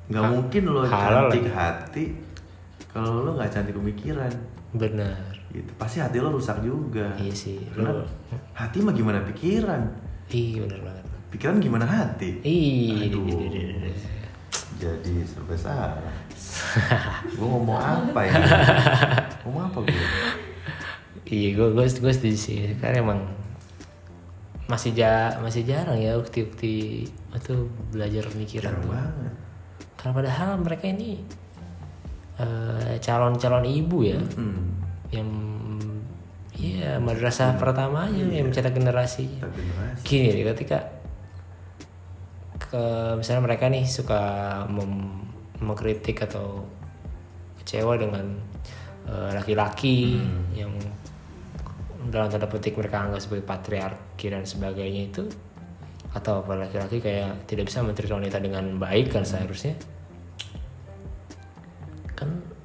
Nggak 0.05 0.25
mungkin 0.29 0.63
lo 0.69 0.85
halal 0.85 1.33
cantik 1.33 1.49
lagi. 1.49 1.53
hati 1.57 2.05
kalau 2.93 3.27
lo 3.27 3.31
nggak 3.35 3.51
cantik 3.51 3.75
pemikiran. 3.75 4.33
Benar. 4.75 5.35
Gitu. 5.51 5.71
Pasti 5.79 5.99
hati 6.03 6.19
lo 6.19 6.35
rusak 6.35 6.63
juga. 6.63 7.15
Iya 7.19 7.35
sih. 7.35 7.59
Karena 7.75 7.91
Lu 7.95 8.07
hati 8.55 8.79
mah 8.83 8.95
gimana 8.95 9.23
pikiran? 9.27 9.83
Iya 10.31 10.67
benar 10.67 10.81
banget. 10.83 11.05
Pikiran 11.35 11.57
gimana 11.59 11.87
hati? 11.87 12.39
Ih, 12.47 13.11
Aduh. 13.11 13.27
Jadi 14.79 15.15
serba 15.27 15.55
salah. 15.59 16.15
gue 17.35 17.47
ngomong 17.47 17.79
apa 17.79 18.21
ya? 18.27 18.35
ngomong 19.47 19.63
apa 19.71 19.79
gue? 19.83 20.07
Iya, 21.25 21.49
gue 21.57 21.69
gue 21.73 21.87
gue 21.89 22.13
setuju 22.13 22.37
sih. 22.39 22.59
Karena 22.79 23.03
emang 23.03 23.21
masih 24.65 24.97
ja 24.97 25.35
masih 25.45 25.67
jarang 25.67 25.99
ya 26.01 26.17
ukti-ukti 26.17 27.05
itu 27.11 27.55
belajar 27.91 28.27
pemikiran. 28.31 28.71
Jarang 28.71 28.85
tuh. 28.85 28.91
banget. 28.95 29.35
Karena 30.05 30.13
padahal 30.13 30.61
mereka 30.61 30.85
ini 30.85 31.17
eh, 32.37 33.01
calon-calon 33.01 33.65
ibu 33.65 34.05
ya, 34.05 34.21
Hmm. 34.37 34.77
yang 35.09 35.29
ya 36.53 37.01
madrasah 37.01 37.57
pertamanya 37.57 38.21
yang 38.29 38.53
mencetak 38.53 38.77
generasi. 38.77 39.41
Generasi. 39.41 40.05
Gini 40.05 40.45
ketika 40.45 40.93
ke 42.59 42.85
misalnya 43.17 43.49
mereka 43.49 43.71
nih 43.73 43.89
suka 43.89 44.21
mem- 44.69 45.25
mengkritik 45.65 46.21
atau 46.27 46.69
kecewa 47.63 47.97
dengan 47.97 48.35
eh, 49.09 49.31
laki-laki 49.33 50.21
yang 50.53 50.73
dalam 52.13 52.29
tanda 52.29 52.45
petik 52.45 52.77
mereka 52.77 53.09
anggap 53.09 53.25
sebagai 53.25 53.49
patriarki 53.49 54.29
dan 54.29 54.45
sebagainya 54.45 55.09
itu 55.09 55.25
atau 56.13 56.45
apa 56.45 56.69
laki-laki 56.69 57.01
kayak 57.01 57.49
tidak 57.49 57.73
bisa 57.73 57.81
menteri 57.81 58.07
wanita 58.13 58.37
dengan 58.39 58.77
baik 58.77 59.11
kan 59.17 59.25
seharusnya 59.25 59.75
kan 59.81 59.94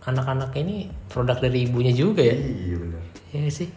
anak-anak 0.10 0.52
ini 0.56 0.76
produk 1.06 1.38
dari 1.40 1.64
ibunya 1.64 1.92
juga 1.92 2.22
ya 2.22 2.34
Iya 2.34 2.76
benar. 2.78 3.02
Iya 3.30 3.50
sih 3.50 3.70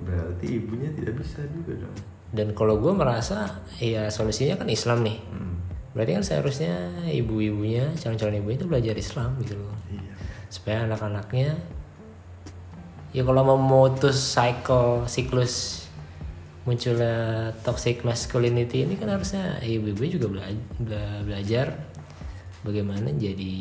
Berarti 0.00 0.46
ibunya 0.48 0.88
tidak 0.90 1.18
bisa 1.18 1.44
juga 1.46 1.76
dong. 1.78 1.96
dan 2.30 2.48
kalau 2.52 2.78
gue 2.78 2.92
merasa 2.92 3.58
ya 3.76 4.06
solusinya 4.06 4.54
kan 4.54 4.66
Islam 4.66 5.02
nih 5.02 5.18
Hmm. 5.28 5.58
berarti 5.90 6.12
kan 6.12 6.22
seharusnya 6.22 6.72
ibu-ibunya 7.04 7.90
calon-calon 7.96 8.38
ibu 8.38 8.50
itu 8.50 8.64
belajar 8.64 8.94
Islam 8.94 9.34
gitu 9.40 9.54
loh 9.56 9.74
Iya. 9.86 10.14
supaya 10.46 10.78
anak-anaknya 10.84 11.58
ya 13.10 13.22
kalau 13.22 13.42
mau 13.44 13.58
memutus 13.58 14.14
cycle 14.16 15.02
siklus 15.04 15.84
munculnya 16.62 17.50
toxic 17.60 18.00
masculinity 18.00 18.84
ini 18.84 18.94
kan 18.94 19.10
harusnya 19.10 19.58
ibu-ibu 19.58 20.06
juga 20.08 20.26
bela- 20.30 20.54
bela- 20.78 21.22
belajar 21.24 21.74
bagaimana 22.62 23.10
jadi 23.10 23.56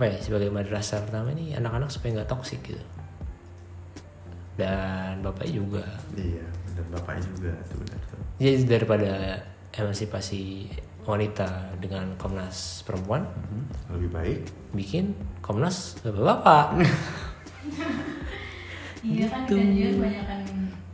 apa 0.00 0.08
ya 0.08 0.18
sebagai 0.18 0.48
madrasah 0.48 1.04
pertama 1.04 1.28
ini 1.30 1.52
anak-anak 1.52 1.92
supaya 1.92 2.16
nggak 2.16 2.30
toxic 2.30 2.56
gitu 2.64 2.80
dan 4.56 5.20
bapaknya 5.20 5.52
juga 5.54 5.84
Iya, 6.12 6.40
benar 6.66 6.86
bapaknya 6.94 7.22
juga 7.26 7.52
tuh 7.64 7.76
benar 7.78 8.00
tuh. 8.02 8.20
jadi 8.36 8.56
daripada 8.66 9.12
emansipasi 9.70 10.72
wanita 11.02 11.48
dengan 11.76 12.16
Komnas 12.16 12.80
Perempuan 12.80 13.28
Hmm, 13.28 13.68
Lebih 13.92 14.08
baik. 14.10 14.38
bikin 14.72 15.12
Komnas 15.40 16.00
bapak-bapak 16.00 16.80
Iya 19.02 19.26
kan 19.28 19.40
Gitu. 19.42 19.56
kajian 19.56 19.94
banyak 19.96 20.24
kan 20.24 20.40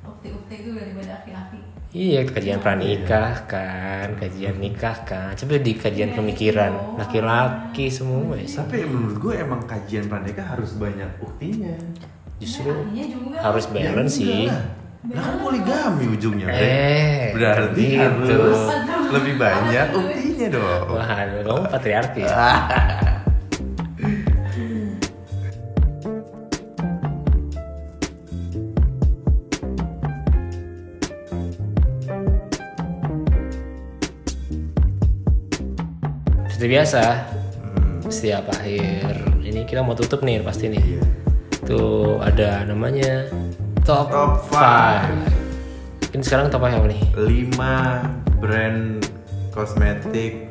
ukti-ukti 0.04 0.54
itu 0.56 0.70
daripada 0.72 1.22
aki-aki. 1.22 1.55
Iya, 1.96 2.28
kajian 2.28 2.60
pranikah 2.60 3.48
kan, 3.48 4.20
kajian 4.20 4.60
nikah 4.60 4.92
kan. 5.08 5.32
Coba 5.32 5.56
di 5.56 5.72
kajian 5.72 6.12
pemikiran 6.12 7.00
laki-laki 7.00 7.88
semua 7.88 8.36
ya. 8.36 8.44
Tapi 8.44 8.84
menurut 8.84 9.16
gue 9.16 9.34
emang 9.40 9.64
kajian 9.64 10.04
pernikahan 10.04 10.60
harus 10.60 10.76
banyak 10.76 11.08
buktinya. 11.16 11.72
Justru 12.36 12.68
juga 12.92 13.40
harus 13.40 13.64
balance 13.72 14.20
Ya, 14.20 14.28
sih. 14.28 14.44
Lah 15.08 15.24
kan 15.24 15.36
poligami 15.40 16.04
ujungnya. 16.12 16.52
Eh, 16.52 17.32
Berarti 17.32 17.84
gitu. 17.88 18.04
harus 18.28 18.60
lebih 19.16 19.34
banyak 19.40 19.86
buktinya 19.96 20.46
dong. 20.52 20.84
Wah, 20.92 21.08
kamu 21.32 21.62
patriarki 21.72 22.22
Seperti 36.56 36.72
biasa, 36.72 37.02
setiap 38.08 38.48
akhir 38.48 39.12
ini 39.44 39.68
kita 39.68 39.84
mau 39.84 39.92
tutup 39.92 40.24
nih 40.24 40.40
pasti 40.40 40.72
nih. 40.72 40.80
Iya. 40.80 41.04
Tuh 41.68 42.16
ada 42.16 42.64
namanya 42.64 43.28
top, 43.84 44.08
Top 44.08 44.48
5. 44.48 46.16
Ini 46.16 46.22
sekarang 46.24 46.48
top 46.48 46.64
5 46.64 46.80
apa 46.80 46.88
nih? 46.88 47.02
5 47.12 48.40
brand 48.40 49.04
kosmetik 49.52 50.48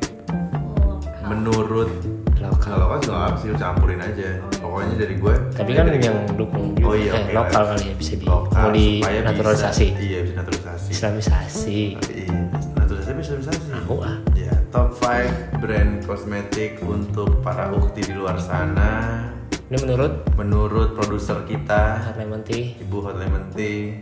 menurut 1.26 1.90
Lokal. 2.38 2.70
kalau 2.70 2.86
kan 2.86 2.98
nggak 3.02 3.18
apa 3.26 3.36
sih 3.42 3.50
campurin 3.58 3.98
aja. 3.98 4.30
Pokoknya 4.62 4.94
dari 4.94 5.18
gue. 5.18 5.34
Tapi 5.58 5.70
kan 5.74 5.90
yang 5.90 6.22
dukung 6.38 6.78
juga. 6.78 6.86
Oh 6.86 6.94
iya, 6.94 7.18
eh, 7.18 7.22
oke 7.26 7.32
lokal 7.34 7.62
kali 7.74 7.82
ya 7.82 7.94
bisa 7.98 8.12
di 8.14 8.22
Lokal, 8.22 8.62
mau 8.62 8.70
di 8.70 8.86
supaya 9.02 9.10
bisa- 9.18 9.26
naturalisasi. 9.26 9.86
Iya, 9.98 10.18
bisa 10.22 10.34
naturalisasi. 10.38 10.88
Islamisasi. 10.94 11.80
Iya, 12.14 12.38
naturalisasi 12.78 13.10
bisa 13.18 13.32
naturalisasi. 13.34 13.74
Mau 13.90 13.98
ah. 14.06 14.16
Ya, 14.38 14.54
top 14.70 14.94
5 15.02 15.26
brand 15.58 15.95
kosmetik 16.16 16.80
untuk 16.80 17.44
para 17.44 17.68
ukti 17.76 18.00
di 18.00 18.16
luar 18.16 18.40
sana. 18.40 19.20
Ini 19.68 19.76
menurut? 19.84 20.24
Menurut 20.40 20.96
produser 20.96 21.44
kita 21.44 22.00
Hot 22.08 22.16
Lemon 22.16 22.40
Tea. 22.40 22.72
Ibu 22.80 23.04
Hot 23.04 23.20
Lemon 23.20 23.44
Tea. 23.52 24.00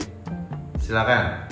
Silakan. 0.78 1.50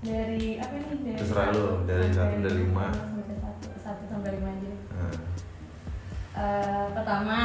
dari 0.00 0.56
apa 0.56 0.80
nih 0.80 0.96
dari 1.04 1.18
Terserah 1.20 1.46
lu, 1.52 1.84
dari 1.84 2.08
satu, 2.08 2.40
dari 2.40 2.56
lima. 2.56 2.88
sampai 2.88 3.36
satu 3.76 4.02
sampai 4.08 4.30
lima 4.32 4.48
aja. 4.48 4.72
Eh, 6.32 6.84
pertama. 6.96 7.40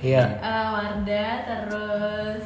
Iya. 0.00 0.24
eh, 0.40 0.64
Wardah 0.72 1.32
terus 1.44 2.44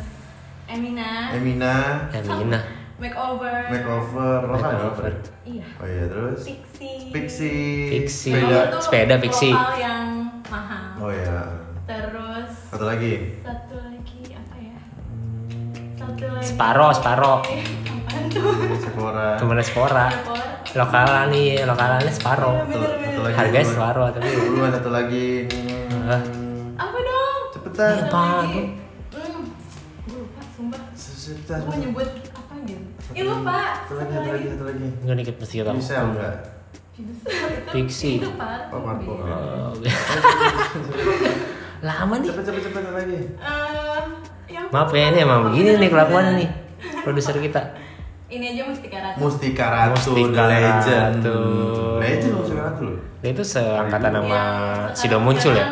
Emina. 0.66 1.30
Emina, 1.30 1.74
Emina. 2.10 2.58
makeover. 2.98 3.70
Makeover, 3.70 4.38
lo 4.42 4.54
kan 4.56 4.62
Makeover. 4.74 4.82
makeover. 4.82 5.12
iya. 5.46 5.66
Oh 5.78 5.86
iya, 5.86 6.04
terus 6.10 6.40
Pixie 6.78 7.10
Pixie, 7.10 7.90
Pixie. 7.90 8.32
sepeda. 8.32 8.60
Itu 8.64 8.78
sepeda 8.80 9.14
Pixie. 9.18 9.50
lokal 9.50 9.74
yang 9.76 10.06
mahal 10.46 10.84
Oh 10.96 11.10
iya. 11.10 11.38
terus 11.84 12.48
Satu 12.68 12.84
lagi. 12.84 13.14
satu 13.40 13.74
lagi 13.80 14.18
apa 14.30 14.54
ya 14.56 14.76
satu 15.96 16.24
lagi 16.24 16.44
Sparo, 16.44 16.88
Sparo. 16.92 17.34
tuh 18.28 18.78
Sephora. 18.78 19.28
Temen 19.36 19.58
Sephora. 19.60 20.06
Lokalan 20.70 21.26
nih, 21.30 21.64
lokalannya 21.64 22.12
Sparo. 22.12 22.52
Satu, 22.62 22.78
satu 22.78 23.20
lagi. 23.22 23.34
Harganya. 23.34 23.66
Sparo 23.66 24.04
tapi 24.12 24.28
Buruan 24.30 24.70
satu 24.70 24.90
lagi. 24.90 25.28
Apa 26.76 26.96
dong 27.00 27.40
Cepet 27.50 27.72
cepetan. 27.72 27.90
Iya, 27.90 28.04
Pak. 28.06 28.36
lagi. 28.38 28.62
Hmm, 29.08 29.42
gue 30.04 30.18
lupa, 30.18 30.40
sumpah. 30.52 30.80
Gue 31.58 31.76
nyebut 31.78 32.08
apa 32.30 32.54
gitu. 32.62 32.84
Ih 33.12 33.24
lupa. 33.24 33.58
Satu 33.82 33.94
lagi, 33.96 34.12
satu 34.12 34.28
lagi, 34.28 34.46
satu 34.46 34.64
lagi. 34.66 34.86
Nggak 35.02 35.16
dikit 35.16 35.34
mesti 35.38 35.54
kita 35.56 35.72
Bisa 35.74 35.94
enggak? 36.04 36.34
Itu, 36.98 37.12
Fiksi. 37.70 38.18
Itu 38.18 38.34
parfum. 38.34 38.74
Oh, 38.74 38.80
parfum. 38.82 39.16
Bi. 39.78 39.86
Oh, 39.86 39.94
Lama 41.86 42.14
nih. 42.18 42.28
Cepet, 42.34 42.44
cepet, 42.50 42.62
cepet 42.66 42.82
lagi. 42.90 43.18
Eh, 43.38 44.00
yang 44.50 44.66
Maaf 44.74 44.90
ya 44.90 45.14
ini 45.14 45.18
emang 45.22 45.46
begini 45.46 45.78
nih 45.78 45.90
kelakuannya 45.94 46.32
nih 46.42 46.48
produser 47.06 47.38
kita. 47.38 47.62
Ini 48.28 48.44
aja 48.52 48.62
Mustika 48.68 48.98
Ratu. 49.00 49.16
Mustika 49.22 49.64
Ratu, 49.72 49.92
Mustika 49.94 50.42
The 50.44 50.44
Legend. 50.52 51.16
Ratu. 51.22 51.38
Legend 52.02 52.32
Mustika 52.34 52.60
Ratu 52.66 52.82
loh. 52.84 52.96
Dia 53.18 53.30
itu 53.30 53.44
seangkatan 53.46 54.10
sama 54.14 54.28
Yang 54.28 54.98
Sido 54.98 55.16
muncul 55.22 55.54
ya. 55.54 55.66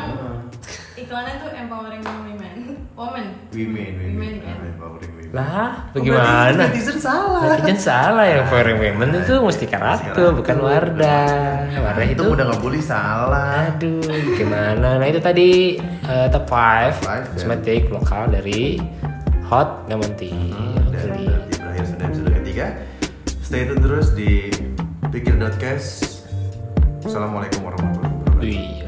Iklannya 0.97 1.35
tuh 1.43 1.51
empowering 1.53 2.03
women. 2.07 2.55
Woman. 2.97 3.27
Women, 3.53 3.93
women, 3.93 4.15
Women, 4.17 4.35
kan? 4.41 4.57
women, 4.57 4.73
powering 4.81 5.13
women. 5.21 5.26
Lah, 5.37 5.93
Oh, 5.93 6.01
bagaimana? 6.01 6.65
Netizen 6.67 6.97
salah. 6.97 7.41
Netizen 7.45 7.77
salah 7.79 8.25
ya 8.25 8.41
Powering 8.49 8.81
Women 8.81 9.21
itu 9.21 9.37
Mustika 9.37 9.77
Ratu 9.77 10.33
bukan 10.33 10.57
Wardah. 10.59 11.69
Wardah 11.77 12.05
itu 12.05 12.17
itu 12.17 12.25
udah 12.25 12.45
nggak 12.49 12.63
boleh 12.65 12.81
salah. 12.81 13.69
Aduh, 13.69 14.01
gimana? 14.33 14.97
Nah 14.97 15.07
itu 15.07 15.21
tadi 15.21 15.77
eh, 15.83 16.27
top 16.33 16.49
5 16.49 16.49
Five, 16.49 16.97
dan- 17.05 17.29
cosmetic 17.31 17.93
lokal 17.93 18.33
dari 18.33 18.81
Hot 19.47 19.85
Lemon 19.87 20.09
Tea. 20.17 20.33
Hmm, 20.33 20.89
dan 20.89 21.05
berakhir 21.53 21.85
sudah 21.85 22.07
episode 22.09 22.33
ketiga. 22.35 22.67
Stay 23.39 23.63
tune 23.63 23.79
terus 23.79 24.11
di 24.11 24.49
pikir.cast. 25.07 26.25
Assalamualaikum 27.05 27.61
warahmatullahi 27.63 28.11
wabarakatuh. 28.11 28.86